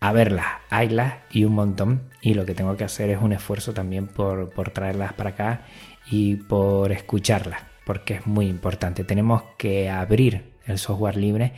[0.00, 2.10] a verlas, haylas y un montón.
[2.20, 5.62] Y lo que tengo que hacer es un esfuerzo también por, traerlas para acá
[6.10, 9.02] y por escucharlas, porque es muy importante.
[9.02, 11.52] Tenemos que abrir el software libre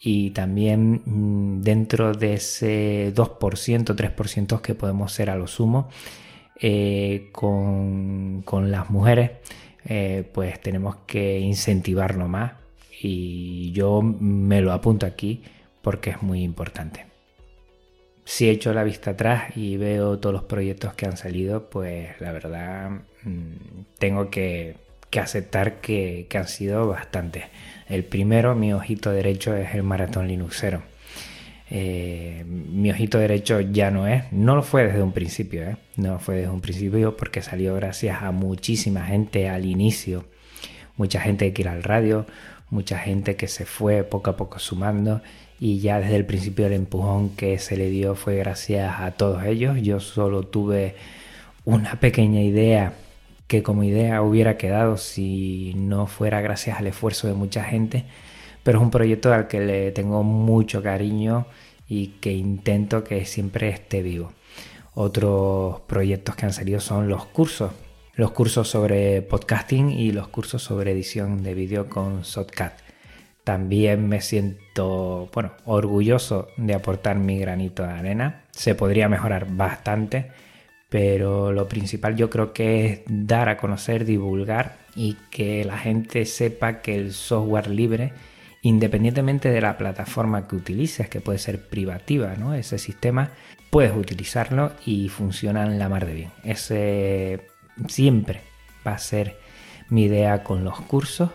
[0.00, 5.88] y también mm, dentro de ese 2%, 3% que podemos ser a lo sumo
[6.60, 9.32] eh, con, las mujeres,
[9.84, 12.52] eh, pues tenemos que incentivarlo más
[13.00, 15.42] y yo me lo apunto aquí
[15.82, 17.06] porque es muy importante.
[18.24, 22.32] Si echo la vista atrás y veo todos los proyectos que han salido, pues la
[22.32, 22.90] verdad
[23.22, 24.76] mm, tengo que,
[25.16, 27.44] aceptar que, han sido bastantes.
[27.88, 30.82] El primero, mi ojito derecho, es el Maratón Linuxero.
[31.70, 35.76] Eh, mi ojito derecho ya no es, no lo fue desde un principio, ¿eh?
[35.96, 40.26] no fue desde un principio porque salió gracias a muchísima gente al inicio,
[40.96, 42.24] mucha gente que ir al radio,
[42.70, 45.22] mucha gente que se fue poco a poco sumando
[45.58, 49.44] y ya desde el principio el empujón que se le dio fue gracias a todos
[49.44, 49.78] ellos.
[49.82, 50.94] Yo solo tuve
[51.64, 52.92] una pequeña idea
[53.46, 58.04] que como idea hubiera quedado si no fuera gracias al esfuerzo de mucha gente,
[58.62, 61.46] pero es un proyecto al que le tengo mucho cariño
[61.88, 64.32] y que intento que siempre esté vivo.
[64.94, 67.70] Otros proyectos que han salido son los cursos
[68.16, 72.72] los cursos sobre podcasting y los cursos sobre edición de vídeo con Shotcut.
[73.44, 78.44] También me siento, bueno, orgulloso de aportar mi granito de arena.
[78.52, 80.32] Se podría mejorar bastante,
[80.88, 86.24] pero lo principal yo creo que es dar a conocer, divulgar y que la gente
[86.26, 88.12] sepa que el software libre,
[88.62, 92.54] independientemente de la plataforma que utilices, que puede ser privativa, ¿no?
[92.54, 93.30] Ese sistema,
[93.70, 96.30] puedes utilizarlo y funciona en la mar de bien.
[96.44, 97.46] Ese
[97.88, 98.40] siempre
[98.86, 99.38] va a ser
[99.90, 101.30] mi idea con los cursos.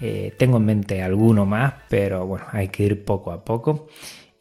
[0.00, 3.88] Eh, tengo en mente alguno más, pero bueno, hay que ir poco a poco.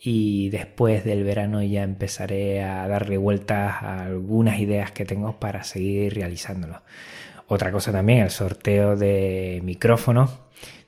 [0.07, 5.63] Y después del verano ya empezaré a darle vueltas a algunas ideas que tengo para
[5.63, 6.83] seguir realizándolo.
[7.47, 10.37] Otra cosa también, el sorteo de micrófonos.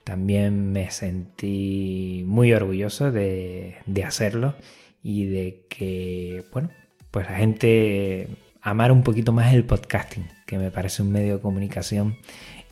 [0.03, 4.53] También me sentí muy orgulloso de, de hacerlo
[5.01, 6.69] y de que, bueno,
[7.09, 8.27] pues la gente
[8.61, 12.17] amar un poquito más el podcasting, que me parece un medio de comunicación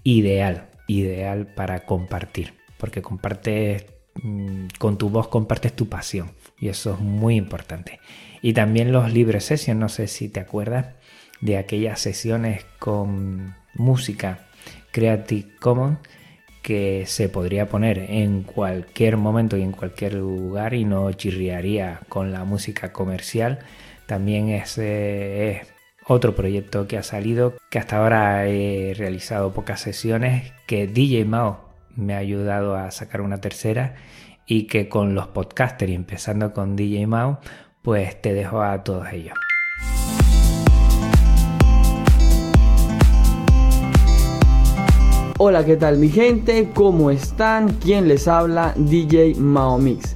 [0.04, 3.95] ideal, ideal para compartir, porque compartes
[4.80, 8.00] con tu voz, compartes tu pasión y eso es muy importante.
[8.42, 10.88] Y también los libres sessions, no sé si te acuerdas
[11.42, 14.40] de aquellas sesiones con música
[14.92, 16.00] Creative Commons
[16.62, 22.32] que se podría poner en cualquier momento y en cualquier lugar y no chirriaría con
[22.32, 23.60] la música comercial.
[24.08, 25.68] También es, es
[26.08, 31.65] otro proyecto que ha salido, que hasta ahora he realizado pocas sesiones, que DJ Mao
[31.96, 33.96] me ha ayudado a sacar una tercera
[34.46, 37.40] y que con los podcasters y empezando con DJ Mao,
[37.82, 39.38] pues te dejo a todos ellos.
[45.38, 46.70] Hola, ¿qué tal mi gente?
[46.74, 47.74] ¿Cómo están?
[47.74, 48.74] ¿Quién les habla?
[48.78, 50.16] DJ Maomix.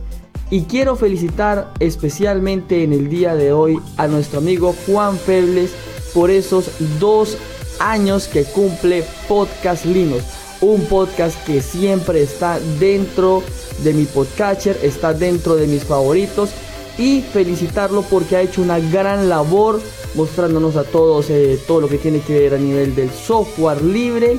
[0.49, 5.75] Y quiero felicitar especialmente en el día de hoy a nuestro amigo Juan Febles
[6.13, 7.38] por esos dos
[7.80, 10.38] años que cumple Podcast Linux.
[10.62, 13.43] Un podcast que siempre está dentro
[13.84, 16.49] de mi podcatcher, está dentro de mis favoritos.
[16.97, 19.80] Y felicitarlo porque ha hecho una gran labor
[20.16, 24.38] mostrándonos a todos eh, todo lo que tiene que ver a nivel del software libre,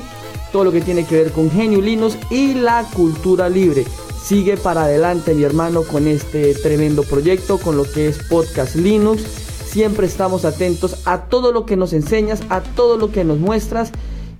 [0.51, 3.85] todo lo que tiene que ver con Genio Linux y la cultura libre.
[4.23, 9.23] Sigue para adelante mi hermano con este tremendo proyecto, con lo que es Podcast Linux.
[9.65, 13.91] Siempre estamos atentos a todo lo que nos enseñas, a todo lo que nos muestras.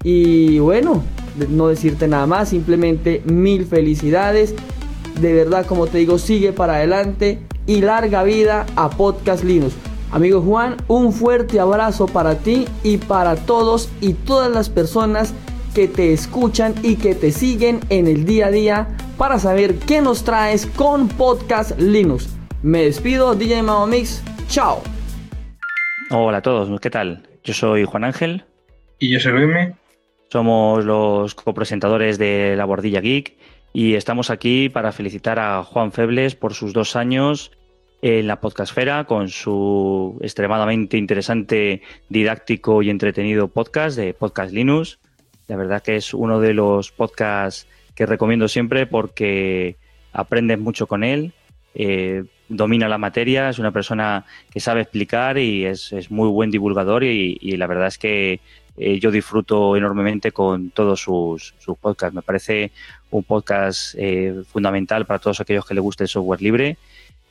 [0.04, 1.04] Y bueno,
[1.50, 4.56] no decirte nada más, simplemente mil felicidades.
[5.20, 9.74] De verdad, como te digo, sigue para adelante y larga vida a Podcast Linux.
[10.12, 15.34] Amigo Juan, un fuerte abrazo para ti y para todos y todas las personas
[15.74, 20.02] que te escuchan y que te siguen en el día a día para saber qué
[20.02, 22.30] nos traes con Podcast Linux.
[22.62, 24.22] Me despido, DJ Mamo Mix.
[24.50, 24.82] Chao.
[26.10, 27.24] Hola a todos, ¿qué tal?
[27.44, 28.44] Yo soy Juan Ángel.
[29.00, 29.81] Y yo soy Luisme.
[30.32, 33.36] Somos los copresentadores de La Bordilla Geek
[33.74, 37.52] y estamos aquí para felicitar a Juan Febles por sus dos años
[38.02, 45.00] en la podcastfera con su extremadamente interesante, didáctico y entretenido podcast de Podcast Linux.
[45.50, 49.76] La verdad que es uno de los podcasts que recomiendo siempre porque
[50.14, 51.34] aprendes mucho con él,
[51.76, 57.04] eh, domina la materia, es una persona que sabe explicar y es, muy buen divulgador
[57.04, 58.40] y, la verdad es que
[58.78, 62.16] eh, yo disfruto enormemente con todos sus, sus podcasts.
[62.16, 62.72] Me parece
[63.10, 66.78] un podcast eh, fundamental para todos aquellos que le guste el software libre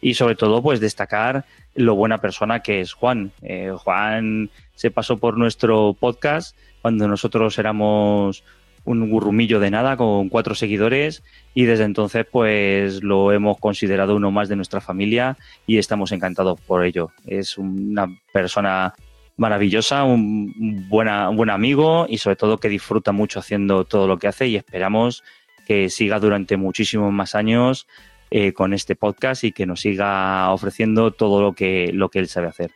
[0.01, 1.45] y sobre todo pues destacar
[1.75, 3.33] lo buena persona que es Juan.
[3.43, 8.43] Eh, Juan se pasó por nuestro podcast cuando nosotros éramos
[8.85, 11.23] un gurrumillo de nada con cuatro seguidores
[11.55, 16.61] y desde entonces pues lo hemos considerado uno más de nuestra familia y estamos encantados
[16.61, 17.11] por ello.
[17.27, 18.95] Es una persona
[19.37, 24.19] maravillosa, un, buena, un buen amigo y sobre todo que disfruta mucho haciendo todo lo
[24.19, 25.23] que hace y esperamos
[25.67, 27.87] que siga durante muchísimos más años
[28.31, 32.29] eh, con este podcast y que nos siga ofreciendo todo lo que, lo que él
[32.29, 32.71] sabe hacer.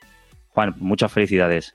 [0.48, 1.74] Juan, muchas felicidades.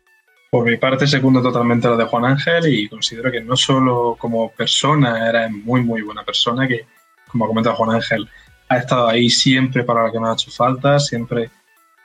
[0.51, 4.51] Por mi parte, segundo totalmente lo de Juan Ángel y considero que no solo como
[4.51, 6.87] persona, era muy, muy buena persona, que,
[7.27, 8.27] como ha comentado Juan Ángel,
[8.67, 11.51] ha estado ahí siempre para lo que nos ha hecho falta, siempre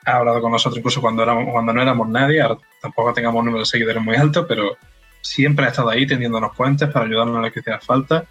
[0.05, 3.47] ha hablado con nosotros incluso cuando, éramos, cuando no éramos nadie, ahora tampoco tengamos un
[3.47, 4.77] número de seguidores muy alto, pero
[5.23, 8.27] siempre ha estado ahí tendiéndonos puentes para ayudarnos a lo que hiciera falta.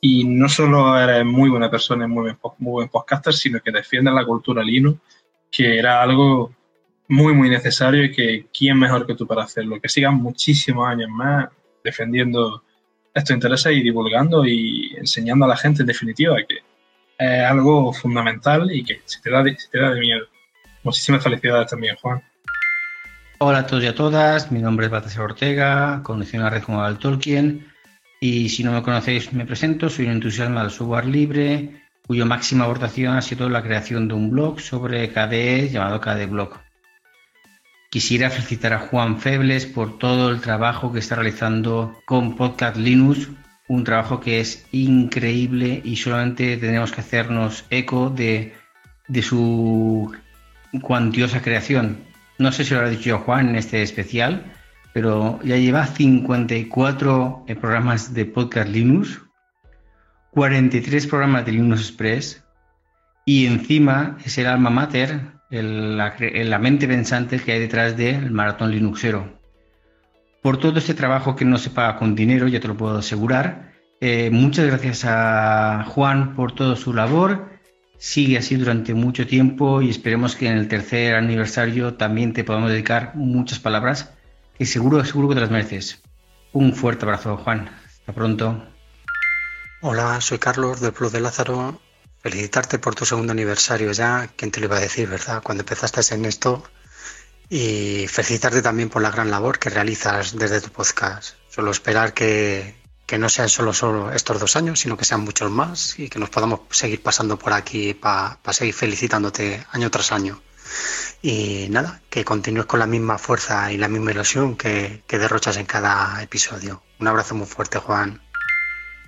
[0.00, 3.70] Y no solo eres muy buena persona y muy buen, muy buen podcaster, sino que
[3.70, 4.98] defiendes la cultura Linux,
[5.50, 6.54] que era algo
[7.10, 9.80] muy, muy necesario y que quién mejor que tú para hacerlo.
[9.80, 11.48] Que sigan muchísimos años más
[11.82, 12.62] defendiendo
[13.12, 16.58] estos intereses y divulgando y enseñando a la gente, en definitiva, que
[17.18, 20.24] es algo fundamental y que se te da de, te da de miedo.
[20.84, 22.22] Muchísimas felicidades también, Juan.
[23.40, 26.62] Hola a todos y a todas, mi nombre es Baltasar Ortega, conocido en la red
[26.62, 27.66] como Al Tolkien.
[28.20, 29.88] Y si no me conocéis, me presento.
[29.88, 34.30] Soy un entusiasta del software libre, cuya máxima aportación ha sido la creación de un
[34.30, 36.69] blog sobre KDE llamado KDE Blog.
[37.90, 43.28] Quisiera felicitar a Juan Febles por todo el trabajo que está realizando con Podcast Linux,
[43.66, 48.54] un trabajo que es increíble y solamente tenemos que hacernos eco de,
[49.08, 50.14] de su
[50.82, 51.98] cuantiosa creación.
[52.38, 54.44] No sé si lo habrá dicho Juan en este especial,
[54.92, 59.20] pero ya lleva 54 eh, programas de podcast Linux,
[60.30, 62.44] 43 programas de Linux Express
[63.24, 69.38] y encima es el alma mater, la, mente pensante que hay detrás del maratón Linuxero.
[70.42, 73.72] Por todo este trabajo que no se paga con dinero, ya te lo puedo asegurar.
[74.00, 77.50] Eh, muchas gracias a Juan por toda su labor.
[77.98, 82.70] Sigue así durante mucho tiempo y esperemos que en el tercer aniversario también te podamos
[82.70, 84.14] dedicar muchas palabras
[84.58, 86.02] y seguro, seguro que te las mereces.
[86.52, 87.68] Un fuerte abrazo, Juan.
[87.84, 88.64] Hasta pronto.
[89.82, 91.80] Hola, soy Carlos del Club de Lázaro.
[92.22, 94.30] Felicitarte por tu segundo aniversario ya.
[94.36, 95.42] ¿Quién te lo iba a decir, verdad?
[95.42, 96.62] Cuando empezaste en esto.
[97.48, 101.34] Y felicitarte también por la gran labor que realizas desde tu podcast.
[101.48, 105.98] Solo esperar que, que no sean solo, estos dos años, sino que sean muchos más
[105.98, 110.40] y que nos podamos seguir pasando por aquí para seguir felicitándote año tras año.
[111.20, 115.66] Y nada, que continúes con la misma fuerza y la misma ilusión que, derrochas en
[115.66, 116.84] cada episodio.
[117.00, 118.22] Un abrazo muy fuerte, Juan.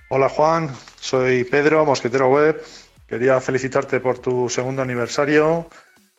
[0.08, 0.76] Hola, Juan.
[1.00, 2.60] Soy Pedro, Mosquetero Web.
[3.12, 5.68] Quería felicitarte por tu segundo aniversario,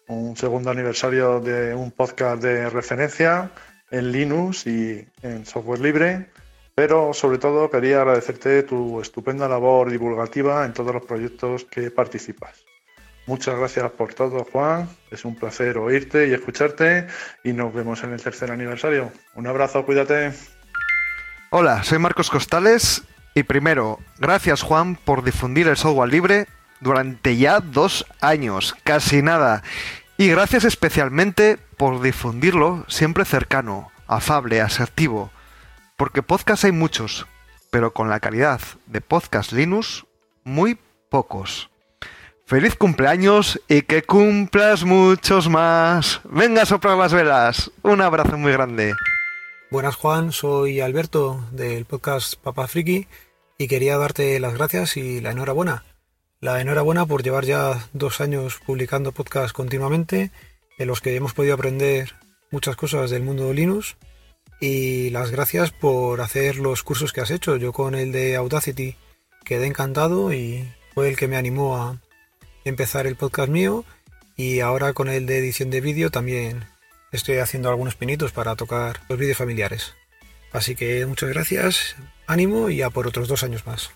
[0.08, 3.50] un segundo aniversario de un podcast de referencia
[3.90, 6.30] en Linux y en software libre.
[6.76, 12.64] Pero sobre todo quería agradecerte tu estupenda labor divulgativa en todos los proyectos que participas.
[13.26, 14.88] Muchas gracias por todo, Juan.
[15.10, 17.08] Es un placer oírte y escucharte
[17.44, 19.12] y nos vemos en el tercer aniversario.
[19.34, 20.32] Un abrazo, cuídate.
[21.50, 23.02] Hola, soy Marcos Costales
[23.34, 26.46] y primero, gracias Juan por difundir el software libre
[26.84, 29.64] durante ya dos años, casi nada.
[30.18, 35.32] Y gracias especialmente por difundirlo siempre cercano, afable, asertivo.
[35.98, 37.26] Porque podcast hay muchos,
[37.72, 40.06] pero con la calidad de podcast Linux,
[40.44, 40.78] muy
[41.10, 41.70] pocos.
[42.46, 46.22] Feliz cumpleaños y que cumplas muchos más.
[46.26, 47.72] Venga a soplar las velas.
[47.82, 48.94] Un abrazo muy grande.
[49.72, 53.08] Buenas Juan, soy Alberto del podcast Papa Friki
[53.58, 55.84] y quería darte las gracias y la enhorabuena.
[56.44, 60.30] La enhorabuena por llevar ya dos años publicando podcasts continuamente
[60.78, 62.16] en los que hemos podido aprender
[62.52, 63.96] muchas cosas del mundo de Linux
[64.60, 67.56] y las gracias por hacer los cursos que has hecho.
[67.56, 68.98] Yo con el de Audacity
[69.46, 72.02] quedé encantado y fue el que me animó a
[72.66, 73.86] empezar el podcast mío
[74.36, 76.66] y ahora con el de edición de vídeo también
[77.14, 79.94] estoy haciendo algunos pinitos para tocar los vídeos familiares.
[80.52, 81.96] Así que muchas gracias,
[82.28, 83.92] ánimo y a por otros dos años más.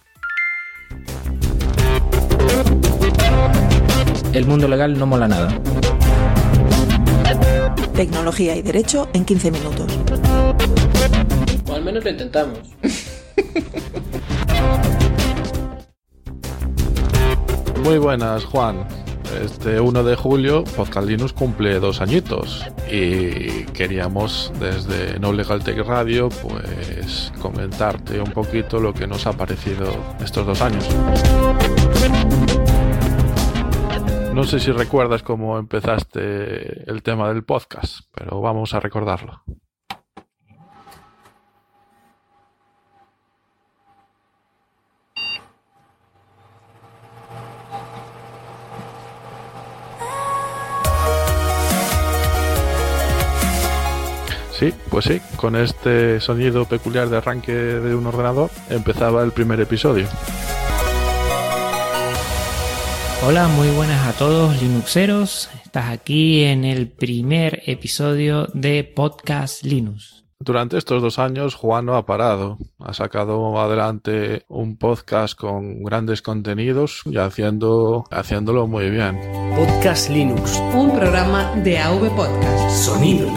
[4.34, 5.50] El mundo legal no mola nada.
[7.94, 9.98] Tecnología y derecho en 15 minutos.
[11.68, 12.60] O al menos lo intentamos.
[17.84, 18.86] Muy buenas, Juan.
[19.44, 25.78] Este 1 de julio, Podcast Linux cumple dos añitos y queríamos desde No Legal Tech
[25.86, 29.92] Radio pues comentarte un poquito lo que nos ha parecido
[30.24, 30.88] estos dos años.
[34.38, 39.42] No sé si recuerdas cómo empezaste el tema del podcast, pero vamos a recordarlo.
[54.52, 59.60] Sí, pues sí, con este sonido peculiar de arranque de un ordenador empezaba el primer
[59.62, 60.06] episodio.
[63.26, 65.50] Hola, muy buenas a todos Linuxeros.
[65.66, 70.24] Estás aquí en el primer episodio de Podcast Linux.
[70.40, 72.58] Durante estos dos años Juan no ha parado.
[72.80, 79.20] Ha sacado adelante un podcast con grandes contenidos y haciendo, haciéndolo muy bien.
[79.56, 80.62] Podcast Linux.
[80.76, 82.86] Un programa de AV Podcast.
[82.86, 83.28] Sonido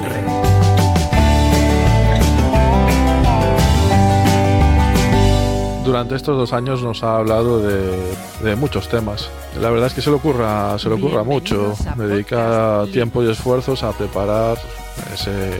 [5.90, 9.28] durante estos dos años nos ha hablado de, muchos temas.
[9.60, 11.74] La verdad es que se le ocurra, se le ocurra mucho.
[11.96, 14.56] Dedica tiempo y esfuerzos a preparar
[15.12, 15.58] ese,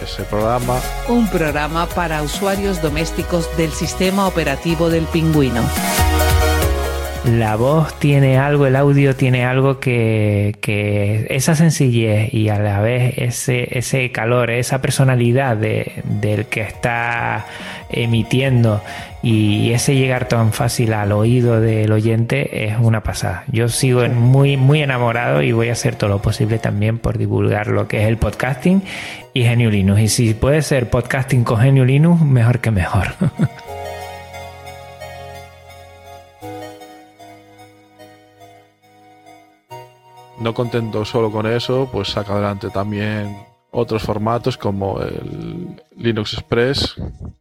[0.00, 0.78] ese programa.
[1.08, 5.62] Un programa para usuarios domésticos del sistema operativo del pingüino.
[7.24, 12.80] La voz tiene algo, el audio tiene algo que, que esa sencillez y a la
[12.80, 17.46] vez ese, ese calor, esa personalidad de, del que está
[17.90, 18.82] emitiendo
[19.22, 23.44] y ese llegar tan fácil al oído del oyente es una pasada.
[23.46, 27.68] Yo sigo muy, muy enamorado y voy a hacer todo lo posible también por divulgar
[27.68, 28.82] lo que es el podcasting
[29.32, 30.00] y Genio Linux.
[30.00, 33.14] Y si puede ser podcasting con Genio Linux, mejor que mejor.
[40.40, 46.96] no contento solo con eso, pues saca adelante también otros formatos como el Linux Express.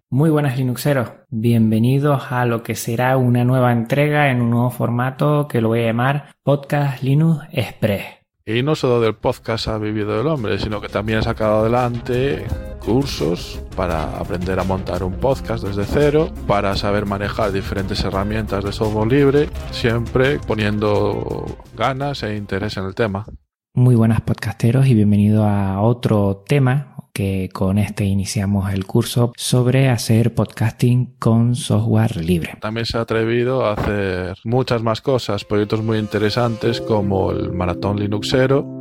[0.09, 5.47] Muy buenas Linuxeros, bienvenidos a lo que será una nueva entrega en un nuevo formato
[5.47, 8.05] que lo voy a llamar Podcast Linux Express.
[8.45, 12.45] Y no solo del podcast ha vivido el hombre, sino que también ha sacado adelante
[12.83, 18.71] cursos para aprender a montar un podcast desde cero, para saber manejar diferentes herramientas de
[18.71, 21.45] software libre, siempre poniendo
[21.77, 23.25] ganas e interés en el tema.
[23.73, 29.87] Muy buenas podcasteros y bienvenido a otro tema que con este iniciamos el curso sobre
[29.87, 32.57] hacer podcasting con software libre.
[32.59, 37.97] También se ha atrevido a hacer muchas más cosas, proyectos muy interesantes como el Maratón
[37.97, 38.80] Linuxero,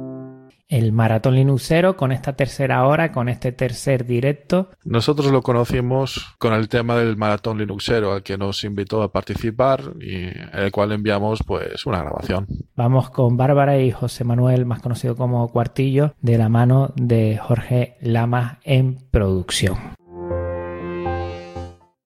[0.71, 4.71] el Maratón Linuxero con esta tercera hora, con este tercer directo.
[4.85, 9.83] Nosotros lo conocimos con el tema del Maratón Linuxero, al que nos invitó a participar
[10.01, 12.47] y el cual enviamos pues una grabación.
[12.77, 17.97] Vamos con Bárbara y José Manuel, más conocido como Cuartillo, de la mano de Jorge
[18.01, 19.77] Lamas en producción.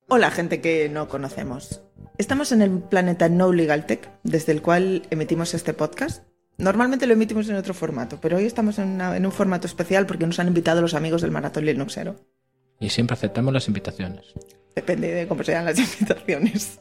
[0.09, 1.83] Hola gente que no conocemos.
[2.17, 6.23] Estamos en el planeta No Legal Tech, desde el cual emitimos este podcast
[6.57, 10.39] Normalmente lo emitimos en otro formato, pero hoy estamos en, un formato especial porque nos
[10.39, 12.17] han invitado los amigos del Maratón Linuxero.
[12.79, 14.27] Y siempre aceptamos las invitaciones.
[14.75, 16.81] Depende de cómo sean las invitaciones.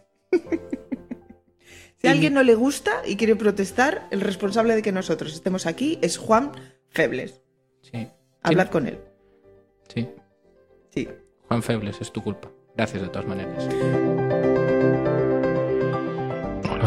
[2.02, 5.66] si a alguien no le gusta y quiere protestar, el responsable de que nosotros estemos
[5.66, 6.52] aquí es Juan
[6.90, 7.42] Febles.
[7.82, 8.08] Sí.
[8.44, 9.00] Hablad con él.
[9.94, 10.08] Sí.
[10.90, 11.10] Sí.
[11.48, 12.52] Juan Febles, es tu culpa.
[12.76, 13.68] Gracias de todas maneras.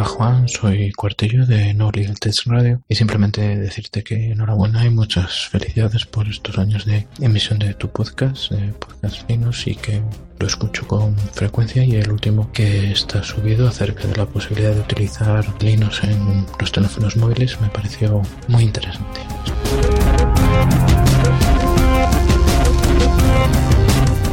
[0.07, 6.07] Juan, soy Cuartillo de No Test Radio y simplemente decirte que enhorabuena y muchas felicidades
[6.07, 10.01] por estos años de emisión de tu podcast, Podcast Linux y que
[10.39, 14.81] lo escucho con frecuencia y el último que está subido acerca de la posibilidad de
[14.81, 19.21] utilizar Linux en los teléfonos móviles me pareció muy interesante.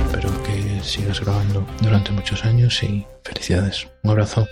[0.06, 3.88] Espero que sigas grabando durante muchos años y felicidades.
[4.04, 4.48] Un abrazo.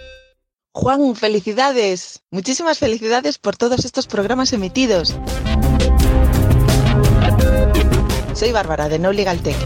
[0.73, 2.21] Juan, felicidades.
[2.31, 5.13] Muchísimas felicidades por todos estos programas emitidos.
[8.33, 9.57] Soy Bárbara de No Legal Tech.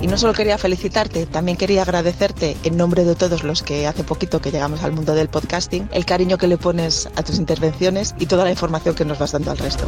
[0.00, 4.02] Y no solo quería felicitarte, también quería agradecerte en nombre de todos los que hace
[4.02, 8.16] poquito que llegamos al mundo del podcasting, el cariño que le pones a tus intervenciones
[8.18, 9.86] y toda la información que nos vas dando al resto.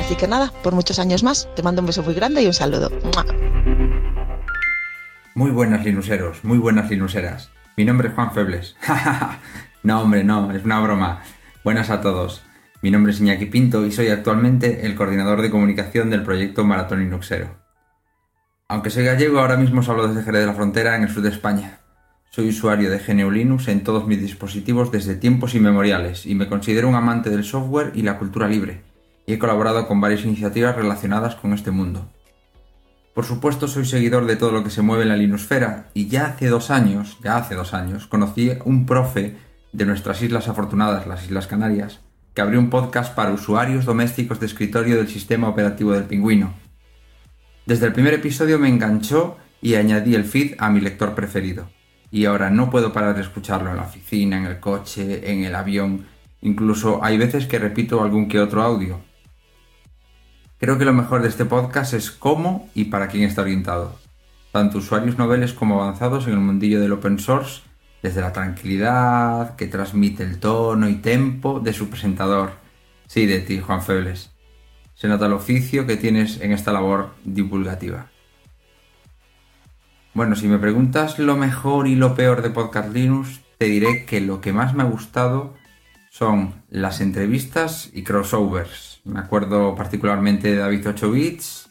[0.00, 2.54] Así que nada, por muchos años más, te mando un beso muy grande y un
[2.54, 2.90] saludo.
[3.14, 3.24] ¡Mua!
[5.34, 7.50] Muy buenas linuseros, muy buenas linuseras.
[7.78, 8.76] Mi nombre es Juan Febles.
[9.82, 11.22] no, hombre, no, es una broma.
[11.64, 12.42] Buenas a todos.
[12.82, 17.00] Mi nombre es Iñaki Pinto y soy actualmente el coordinador de comunicación del proyecto Maratón
[17.00, 17.48] Linuxero.
[18.68, 21.22] Aunque soy gallego, ahora mismo os hablo desde Jerez de la Frontera, en el sur
[21.22, 21.78] de España.
[22.30, 26.90] Soy usuario de GNU Linux en todos mis dispositivos desde tiempos inmemoriales y me considero
[26.90, 28.82] un amante del software y la cultura libre,
[29.26, 32.10] y he colaborado con varias iniciativas relacionadas con este mundo.
[33.14, 36.26] Por supuesto soy seguidor de todo lo que se mueve en la Linusfera y ya
[36.26, 39.36] hace dos años, ya hace dos años, conocí un profe
[39.72, 42.00] de nuestras islas afortunadas, las Islas Canarias,
[42.32, 46.54] que abrió un podcast para usuarios domésticos de escritorio del sistema operativo del pingüino.
[47.66, 51.68] Desde el primer episodio me enganchó y añadí el feed a mi lector preferido.
[52.10, 55.54] Y ahora no puedo parar de escucharlo en la oficina, en el coche, en el
[55.54, 56.06] avión,
[56.40, 59.00] incluso hay veces que repito algún que otro audio.
[60.62, 63.98] Creo que lo mejor de este podcast es cómo y para quién está orientado.
[64.52, 67.62] Tanto usuarios noveles como avanzados en el mundillo del open source,
[68.00, 72.52] desde la tranquilidad que transmite el tono y tempo de su presentador.
[73.08, 74.30] Sí, de ti, Juan Febles.
[74.94, 78.06] Se nota el oficio que tienes en esta labor divulgativa.
[80.14, 84.20] Bueno, si me preguntas lo mejor y lo peor de Podcast Linux, te diré que
[84.20, 85.54] lo que más me ha gustado
[86.12, 88.91] son las entrevistas y crossovers.
[89.04, 91.68] Me acuerdo particularmente de David 8 Bits,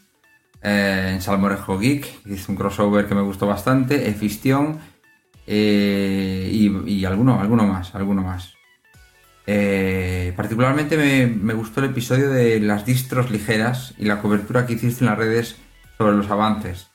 [0.62, 4.80] eh, en Salmorejo Geek, hizo un crossover que me gustó bastante, Efistion
[5.48, 8.54] eh, y, y, alguno, alguno más, alguno más.
[9.48, 14.74] Eh, particularmente me, me, gustó el episodio de las distros ligeras y la cobertura que
[14.74, 15.56] hiciste en las redes
[15.98, 16.92] sobre los avances.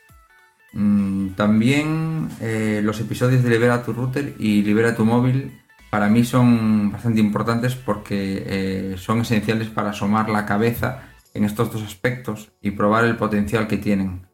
[0.72, 5.58] Mm, también eh, los episodios de Libera tu router y Libera tu móvil
[5.96, 11.72] para mí son bastante importantes porque eh, son esenciales para asomar la cabeza en estos
[11.72, 14.28] dos aspectos y probar el potencial que tienen.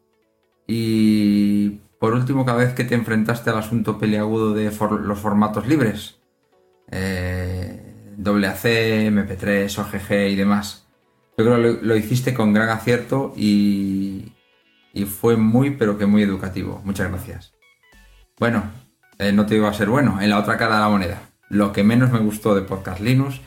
[0.67, 4.73] Y por último, cada vez que te enfrentaste al asunto peliagudo de
[5.05, 6.19] los formatos libres,
[6.91, 10.85] eh, WAC, MP3, OGG y demás,
[11.37, 14.33] yo creo que lo, hiciste con gran acierto y,
[14.91, 16.81] y, fue muy, pero que muy educativo.
[16.83, 17.53] Muchas gracias.
[18.37, 18.63] Bueno,
[19.17, 21.32] eh, no te iba a ser bueno, en la otra cara de la moneda.
[21.53, 23.39] Lo que menos me gustó de Podcast Linux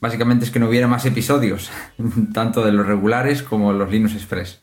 [0.00, 1.70] básicamente es que no hubiera más episodios,
[2.32, 4.62] tanto de los regulares como los Linux Express.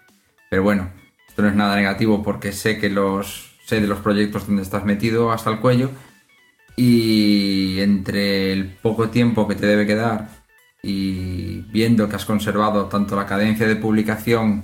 [0.49, 0.89] Pero bueno,
[1.27, 4.85] esto no es nada negativo porque sé que los sé de los proyectos donde estás
[4.85, 5.91] metido hasta el cuello
[6.75, 10.27] y entre el poco tiempo que te debe quedar
[10.81, 14.63] y viendo que has conservado tanto la cadencia de publicación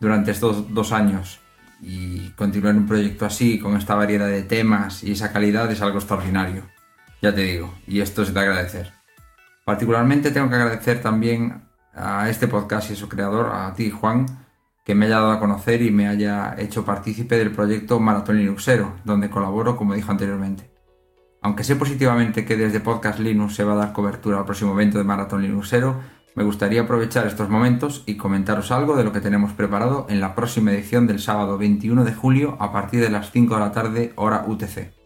[0.00, 1.38] durante estos dos años
[1.82, 5.98] y continuar un proyecto así con esta variedad de temas y esa calidad es algo
[5.98, 6.77] extraordinario.
[7.20, 8.92] Ya te digo, y esto es de agradecer.
[9.64, 11.62] Particularmente tengo que agradecer también
[11.92, 14.26] a este podcast y a su creador, a ti Juan,
[14.84, 18.94] que me haya dado a conocer y me haya hecho partícipe del proyecto Maratón Linuxero,
[19.04, 20.70] donde colaboro como dije anteriormente.
[21.42, 24.98] Aunque sé positivamente que desde Podcast Linux se va a dar cobertura al próximo evento
[24.98, 26.00] de Maratón Linuxero,
[26.34, 30.34] me gustaría aprovechar estos momentos y comentaros algo de lo que tenemos preparado en la
[30.34, 34.12] próxima edición del sábado 21 de julio a partir de las 5 de la tarde
[34.16, 34.97] hora UTC.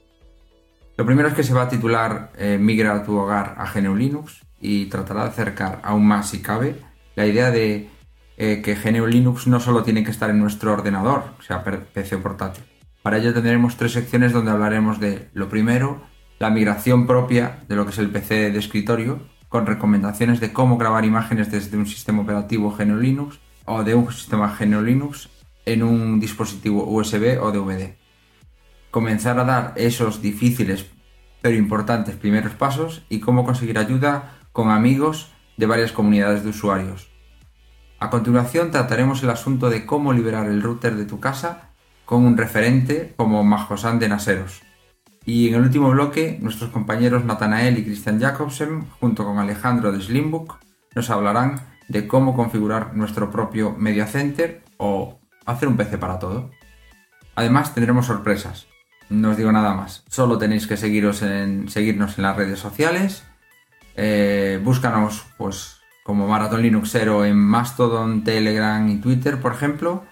[0.96, 3.96] Lo primero es que se va a titular eh, Migra a tu hogar a GNU
[3.96, 6.76] Linux y tratará de acercar aún más si cabe
[7.14, 7.88] la idea de
[8.36, 12.64] eh, que GNU Linux no solo tiene que estar en nuestro ordenador, sea PC portátil.
[13.02, 16.02] Para ello tendremos tres secciones donde hablaremos de lo primero,
[16.38, 20.78] la migración propia de lo que es el PC de escritorio, con recomendaciones de cómo
[20.78, 25.28] grabar imágenes desde un sistema operativo GNU Linux o de un sistema GNU Linux
[25.66, 28.01] en un dispositivo USB o DVD.
[28.92, 30.86] Comenzar a dar esos difíciles
[31.40, 37.10] pero importantes primeros pasos y cómo conseguir ayuda con amigos de varias comunidades de usuarios.
[37.98, 41.70] A continuación trataremos el asunto de cómo liberar el router de tu casa
[42.04, 44.62] con un referente como Majosan de Naseros.
[45.24, 50.02] Y en el último bloque, nuestros compañeros Nathanael y Christian Jacobsen, junto con Alejandro de
[50.02, 50.58] Slimbook,
[50.94, 56.50] nos hablarán de cómo configurar nuestro propio Media Center o hacer un PC para todo.
[57.36, 58.71] Además, tendremos sorpresas.
[59.12, 60.04] No os digo nada más.
[60.08, 61.68] Solo tenéis que seguirnos en
[62.16, 63.24] las redes sociales.
[63.94, 70.04] Eh, búscanos, pues, como Marathon Linuxero en Mastodon, Telegram y Twitter, por ejemplo.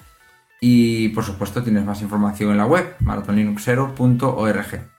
[0.61, 4.91] Y por supuesto tienes más información en la web, marathonlinuxero.org.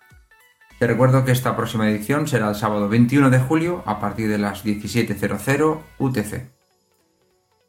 [0.80, 4.40] Te recuerdo que esta próxima edición será el sábado 21 de julio a partir de
[4.40, 6.50] las 17.00 UTC.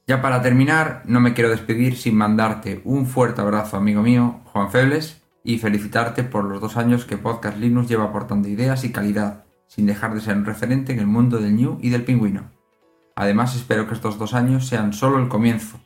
[0.07, 4.71] Ya para terminar, no me quiero despedir sin mandarte un fuerte abrazo, amigo mío, Juan
[4.71, 9.45] Febles, y felicitarte por los dos años que Podcast Linux lleva aportando ideas y calidad,
[9.67, 12.51] sin dejar de ser un referente en el mundo del New y del pingüino.
[13.17, 15.81] Además, espero que estos dos años sean solo el comienzo,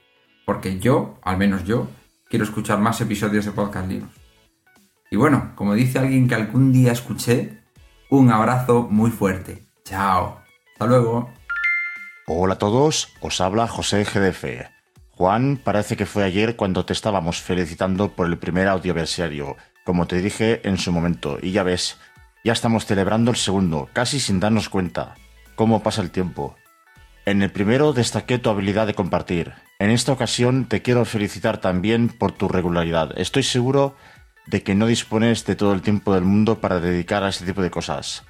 [0.44, 1.88] porque yo, al menos yo,
[2.28, 4.12] quiero escuchar más episodios de Podcast Linux.
[5.10, 7.62] Y bueno, como dice alguien que algún día escuché,
[8.10, 9.66] un abrazo muy fuerte.
[9.84, 10.40] Chao.
[10.72, 11.30] Hasta luego.
[12.26, 14.75] Hola a todos, os habla José GDF.
[15.16, 20.20] Juan, parece que fue ayer cuando te estábamos felicitando por el primer audioversario, como te
[20.20, 21.96] dije en su momento, y ya ves,
[22.44, 25.14] ya estamos celebrando el segundo, casi sin darnos cuenta.
[25.54, 26.54] ¿Cómo pasa el tiempo?
[27.24, 29.54] En el primero destaqué tu habilidad de compartir.
[29.78, 33.18] En esta ocasión te quiero felicitar también por tu regularidad.
[33.18, 33.96] Estoy seguro
[34.46, 37.62] de que no dispones de todo el tiempo del mundo para dedicar a este tipo
[37.62, 38.24] de cosas.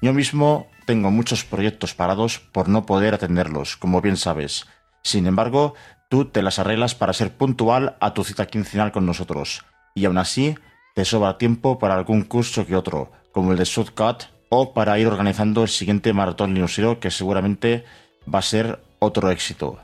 [0.00, 4.66] Yo mismo tengo muchos proyectos parados por no poder atenderlos, como bien sabes.
[5.04, 5.74] Sin embargo,
[6.12, 10.18] tú te las arreglas para ser puntual a tu cita quincenal con nosotros, y aún
[10.18, 10.56] así
[10.94, 15.06] te sobra tiempo para algún curso que otro, como el de Shotcut, o para ir
[15.06, 17.86] organizando el siguiente maratón linuxero que seguramente
[18.28, 19.78] va a ser otro éxito.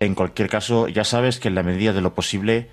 [0.00, 2.68] En cualquier caso, ya sabes que en la medida de lo posible,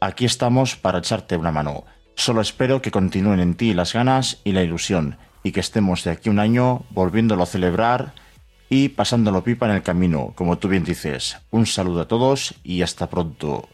[0.00, 1.82] aquí estamos para echarte una mano.
[2.14, 6.12] Solo espero que continúen en ti las ganas y la ilusión, y que estemos de
[6.12, 8.12] aquí un año volviéndolo a celebrar
[8.68, 11.38] y pasándolo pipa en el camino, como tú bien dices.
[11.50, 13.68] Un saludo a todos y hasta pronto.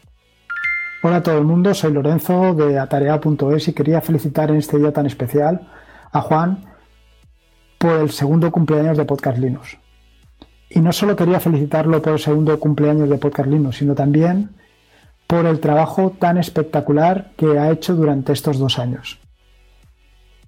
[1.01, 4.93] Hola a todo el mundo, soy Lorenzo de atarea.es y quería felicitar en este día
[4.93, 5.67] tan especial
[6.11, 6.63] a Juan
[7.77, 9.77] por el segundo cumpleaños de Podcast Linux.
[10.69, 14.55] Y no solo quería felicitarlo por el segundo cumpleaños de Podcast Linux, sino también
[15.27, 19.19] por el trabajo tan espectacular que ha hecho durante estos dos años.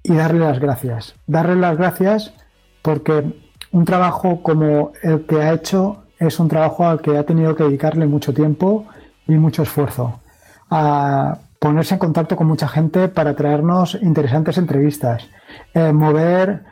[0.04, 1.16] Y darle las gracias.
[1.28, 2.34] Darle las gracias
[2.82, 3.34] porque
[3.76, 7.66] un trabajo como el que ha hecho es un trabajo al que ha tenido que
[7.66, 8.86] dedicarle mucho tiempo
[9.28, 10.22] y mucho esfuerzo.
[10.70, 15.28] A ponerse en contacto con mucha gente para traernos interesantes entrevistas.
[15.74, 16.64] Eh, mover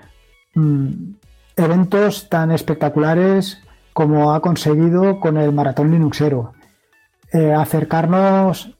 [0.56, 0.88] mm,
[1.58, 3.60] eventos tan espectaculares
[3.92, 6.54] como ha conseguido con el Maratón Linuxero
[7.34, 8.78] eh, acercarnos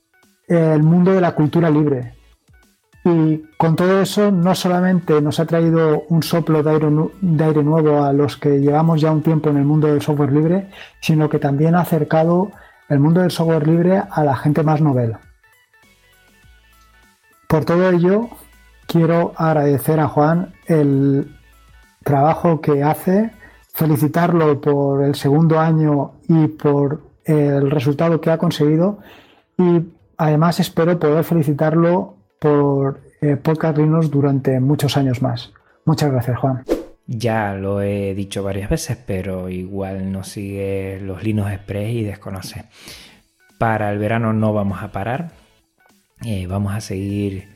[0.48, 2.14] el mundo de la cultura libre.
[3.06, 6.88] Y con todo eso no solamente nos ha traído un soplo de aire,
[7.22, 10.32] de aire, nuevo a los que llevamos ya un tiempo en el mundo del software
[10.32, 10.70] libre,
[11.02, 12.52] sino que también ha acercado
[12.88, 15.20] el mundo del software libre a la gente más novela.
[17.48, 18.30] Por todo ello,
[18.88, 21.36] quiero agradecer a Juan el
[22.04, 23.32] trabajo que hace,
[23.74, 29.00] felicitarlo por el segundo año y por el resultado que ha conseguido
[29.58, 29.82] y
[30.18, 35.54] además espero poder felicitarlo por eh, Podcast durante muchos años más.
[35.86, 36.66] Muchas gracias, Juan.
[37.08, 42.66] Ya lo he dicho varias veces, pero igual no sigue los Linux Express y desconoce.
[43.58, 45.32] Para el verano no vamos a parar.
[46.26, 47.48] Eh, vamos a seguir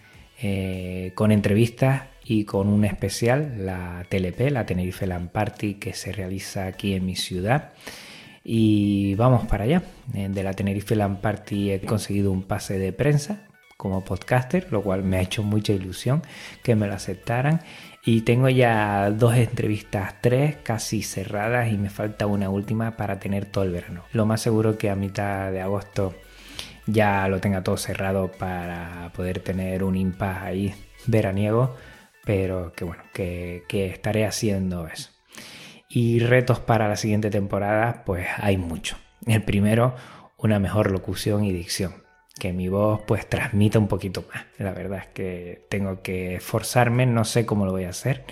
[0.41, 6.13] eh, con entrevistas y con un especial, la TLP, la Tenerife Land Party, que se
[6.13, 7.73] realiza aquí en mi ciudad.
[8.41, 9.83] Y vamos para allá.
[10.13, 13.46] Eh, de la Tenerife Land Party he conseguido un pase de prensa
[13.77, 16.23] como podcaster, lo cual me ha hecho mucha ilusión
[16.63, 17.61] que me lo aceptaran.
[18.03, 23.45] Y tengo ya dos entrevistas, tres casi cerradas y me falta una última para tener
[23.45, 24.03] todo el verano.
[24.13, 26.15] Lo más seguro que a mitad de agosto
[26.87, 30.73] ya lo tenga todo cerrado para poder tener un impas ahí
[31.05, 31.75] veraniego,
[32.25, 35.11] pero que bueno, que, que estaré haciendo eso.
[35.89, 38.97] Y retos para la siguiente temporada, pues hay mucho.
[39.25, 39.95] El primero,
[40.37, 42.06] una mejor locución y dicción.
[42.39, 44.45] Que mi voz pues transmita un poquito más.
[44.57, 48.23] La verdad es que tengo que esforzarme, no sé cómo lo voy a hacer.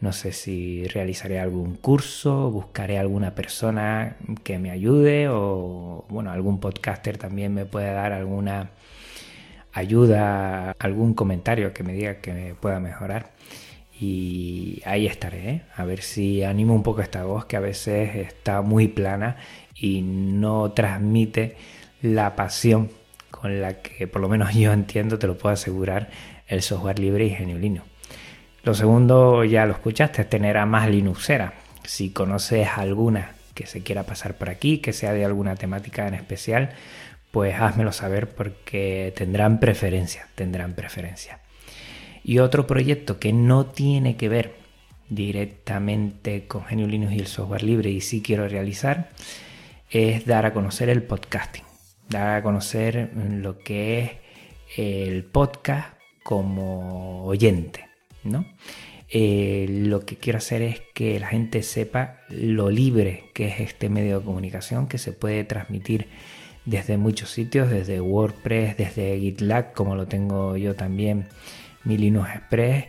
[0.00, 6.60] No sé si realizaré algún curso, buscaré alguna persona que me ayude o bueno, algún
[6.60, 8.70] podcaster también me puede dar alguna
[9.72, 13.32] ayuda, algún comentario que me diga que me pueda mejorar.
[13.98, 15.62] Y ahí estaré, ¿eh?
[15.76, 19.36] a ver si animo un poco esta voz que a veces está muy plana
[19.74, 21.56] y no transmite
[22.02, 22.90] la pasión
[23.34, 26.10] con la que por lo menos yo entiendo, te lo puedo asegurar,
[26.46, 27.82] el software libre y Genio
[28.62, 31.54] Lo segundo, ya lo escuchaste, es tener a más Linuxera.
[31.84, 36.14] Si conoces alguna que se quiera pasar por aquí, que sea de alguna temática en
[36.14, 36.70] especial,
[37.30, 41.40] pues házmelo saber porque tendrán preferencia, tendrán preferencia.
[42.22, 44.54] Y otro proyecto que no tiene que ver
[45.08, 49.10] directamente con Genio Linux y el software libre y sí quiero realizar
[49.90, 51.64] es dar a conocer el podcasting,
[52.08, 54.10] dar a conocer lo que es
[54.76, 57.88] el podcast como oyente,
[58.22, 58.46] ¿no?
[59.08, 63.88] Eh, lo que quiero hacer es que la gente sepa lo libre que es este
[63.88, 66.08] medio de comunicación, que se puede transmitir
[66.64, 71.28] desde muchos sitios, desde WordPress, desde GitLab, como lo tengo yo también
[71.84, 72.86] mi Linux Express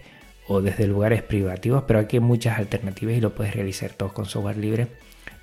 [0.47, 4.25] o desde lugares privativos, pero aquí hay muchas alternativas y lo puedes realizar todo con
[4.25, 4.87] software libre.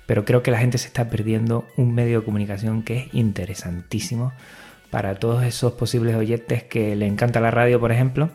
[0.05, 4.33] Pero creo que la gente se está perdiendo un medio de comunicación que es interesantísimo
[4.89, 8.29] para todos esos posibles oyentes que le encanta la radio, por ejemplo,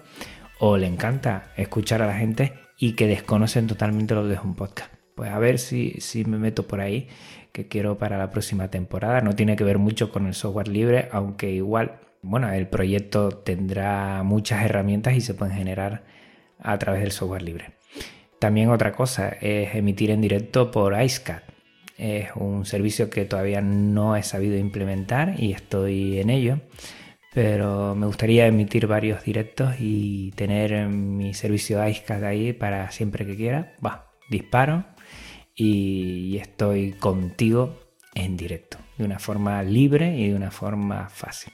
[0.59, 4.55] o le encanta escuchar a la gente y que desconocen totalmente lo que es un
[4.55, 4.93] podcast.
[5.15, 7.09] Pues a ver si, si me meto por ahí,
[7.53, 9.21] que quiero para la próxima temporada.
[9.21, 14.23] No tiene que ver mucho con el software libre, aunque igual bueno, el proyecto tendrá
[14.25, 16.03] muchas herramientas y se pueden generar
[16.59, 17.73] a través del software libre.
[18.39, 21.43] También otra cosa es emitir en directo por IceCat.
[21.99, 26.61] Es un servicio que todavía no he sabido implementar y estoy en ello.
[27.35, 33.37] Pero me gustaría emitir varios directos y tener mi servicio IceCat ahí para siempre que
[33.37, 33.75] quiera.
[33.85, 34.85] Va, disparo
[35.55, 37.79] y estoy contigo
[38.15, 41.53] en directo, de una forma libre y de una forma fácil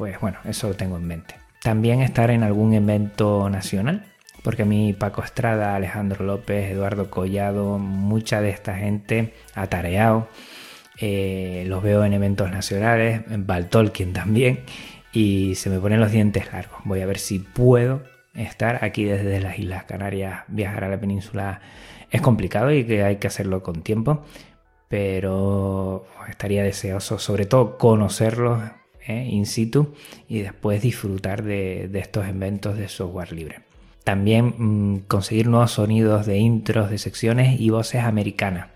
[0.00, 1.34] pues bueno, eso lo tengo en mente.
[1.62, 4.06] También estar en algún evento nacional,
[4.42, 10.28] porque a mí Paco Estrada, Alejandro López, Eduardo Collado, mucha de esta gente atareado,
[10.98, 14.60] eh, los veo en eventos nacionales, en Baltolkien también,
[15.12, 16.80] y se me ponen los dientes largos.
[16.84, 18.02] Voy a ver si puedo
[18.34, 21.60] estar aquí desde las Islas Canarias, viajar a la península
[22.10, 24.24] es complicado y que hay que hacerlo con tiempo,
[24.88, 28.62] pero estaría deseoso sobre todo conocerlos
[29.06, 29.26] ¿eh?
[29.30, 29.94] in situ
[30.28, 33.69] y después disfrutar de, estos eventos de software libre.
[34.04, 38.68] También mm, conseguir nuevos sonidos de intros de secciones y voces americanas.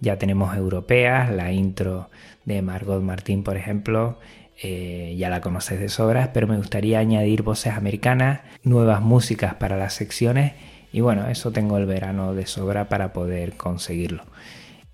[0.00, 2.08] Ya tenemos europeas, la intro
[2.44, 4.18] de Margot Martín, por ejemplo,
[4.62, 9.76] eh, ya la conoces de sobras, pero me gustaría añadir voces americanas, nuevas músicas para
[9.76, 10.52] las secciones
[10.92, 14.24] y bueno, eso tengo el verano de sobra para poder conseguirlo.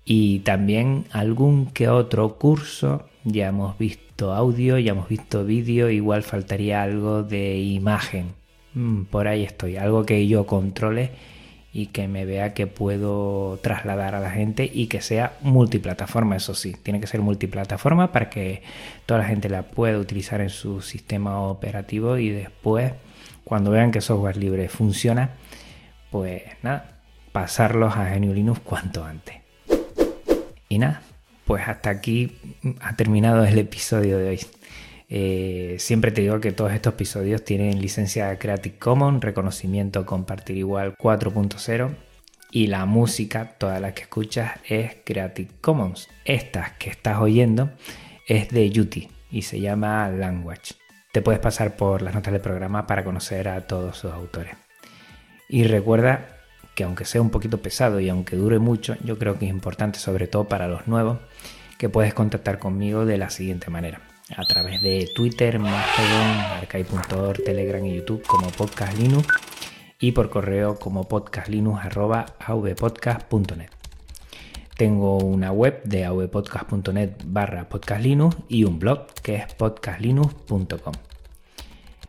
[0.03, 6.21] Y también algún que otro curso, ya hemos visto audio, ya hemos visto vídeo, igual
[6.21, 8.33] faltaría algo de imagen.
[8.75, 11.11] Mm, por ahí estoy, algo que yo controle
[11.73, 16.55] y que me vea que puedo trasladar a la gente y que sea multiplataforma, eso
[16.55, 18.63] sí, tiene que ser multiplataforma para que
[19.05, 22.93] toda la gente la pueda utilizar en su sistema operativo y después,
[23.43, 25.31] cuando vean que software libre funciona,
[26.11, 26.99] pues nada,
[27.31, 29.35] pasarlos a GNU Linux cuanto antes.
[30.69, 31.01] Y nada,
[31.45, 32.37] pues hasta aquí
[32.81, 34.39] ha terminado el episodio de hoy.
[35.07, 40.95] Eh, siempre te digo que todos estos episodios tienen licencia Creative Commons, reconocimiento compartir igual
[40.97, 41.95] 4.0
[42.51, 46.07] y la música, toda la que escuchas es Creative Commons.
[46.23, 47.71] Esta que estás oyendo
[48.27, 50.75] es de Yuti y se llama Language.
[51.11, 54.55] Te puedes pasar por las notas del programa para conocer a todos sus autores.
[55.47, 56.39] Y recuerda
[56.75, 59.99] que aunque sea un poquito pesado y aunque dure mucho, yo creo que es importante,
[59.99, 61.19] sobre todo para los nuevos,
[61.77, 64.01] que puedes contactar conmigo de la siguiente manera.
[64.29, 69.27] A través de Twitter, Mastodon, Arcai.org, Telegram y YouTube como Podcast Linux
[69.99, 73.69] y por correo como podcastlinux.avpodcast.net.
[74.77, 80.93] Tengo una web de avpodcast.net barra podcastlinux y un blog que es podcastlinux.com.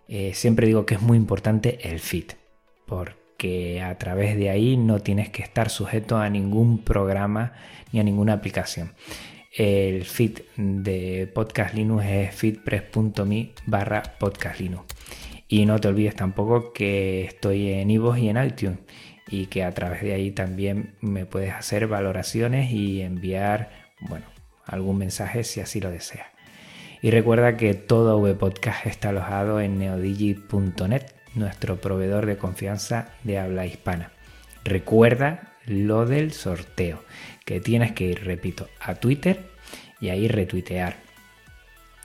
[0.09, 2.33] Eh, siempre digo que es muy importante el feed,
[2.87, 7.53] porque que a través de ahí no tienes que estar sujeto a ningún programa
[7.93, 8.93] ni a ninguna aplicación.
[9.57, 14.85] El feed de Podcast Linux es feedpress.me barra Podcast Linux.
[15.49, 18.79] Y no te olvides tampoco que estoy en iVoox y en iTunes
[19.29, 24.27] y que a través de ahí también me puedes hacer valoraciones y enviar, bueno,
[24.67, 26.27] algún mensaje si así lo deseas.
[27.01, 31.03] Y recuerda que todo Podcast está alojado en neodigi.net,
[31.35, 34.13] nuestro proveedor de confianza de habla hispana.
[34.65, 37.03] Recuerda lo del sorteo,
[37.45, 39.51] que tienes que ir, repito, a Twitter
[40.01, 40.97] y ahí retuitear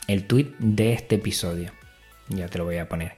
[0.07, 1.71] el tweet de este episodio.
[2.29, 3.13] Ya te lo voy a poner.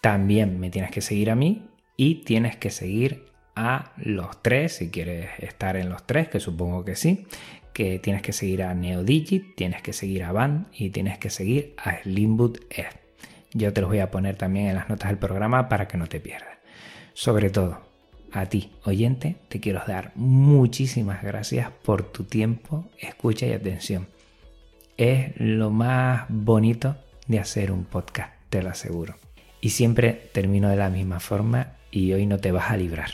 [0.00, 4.90] También me tienes que seguir a mí y tienes que seguir a los tres, si
[4.90, 7.26] quieres estar en los tres, que supongo que sí,
[7.72, 11.74] que tienes que seguir a Neodigit, tienes que seguir a Van y tienes que seguir
[11.76, 12.86] a Slimboot Ed.
[13.52, 16.06] Yo te los voy a poner también en las notas del programa para que no
[16.06, 16.58] te pierdas.
[17.12, 17.91] Sobre todo,
[18.32, 24.08] a ti, oyente, te quiero dar muchísimas gracias por tu tiempo, escucha y atención.
[24.96, 29.16] Es lo más bonito de hacer un podcast, te lo aseguro.
[29.60, 33.10] Y siempre termino de la misma forma y hoy no te vas a librar.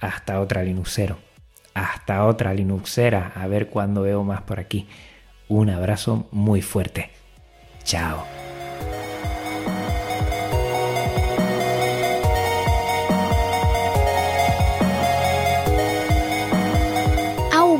[0.00, 1.18] Hasta otra Linuxero.
[1.74, 3.32] Hasta otra Linuxera.
[3.34, 4.86] A ver cuándo veo más por aquí.
[5.48, 7.10] Un abrazo muy fuerte.
[7.84, 8.45] Chao.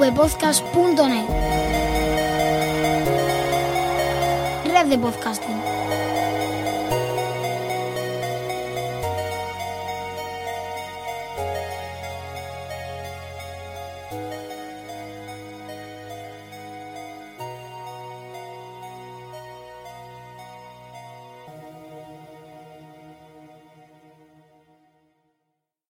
[0.07, 1.27] avpodcast.net
[4.73, 5.56] Red de podcasting.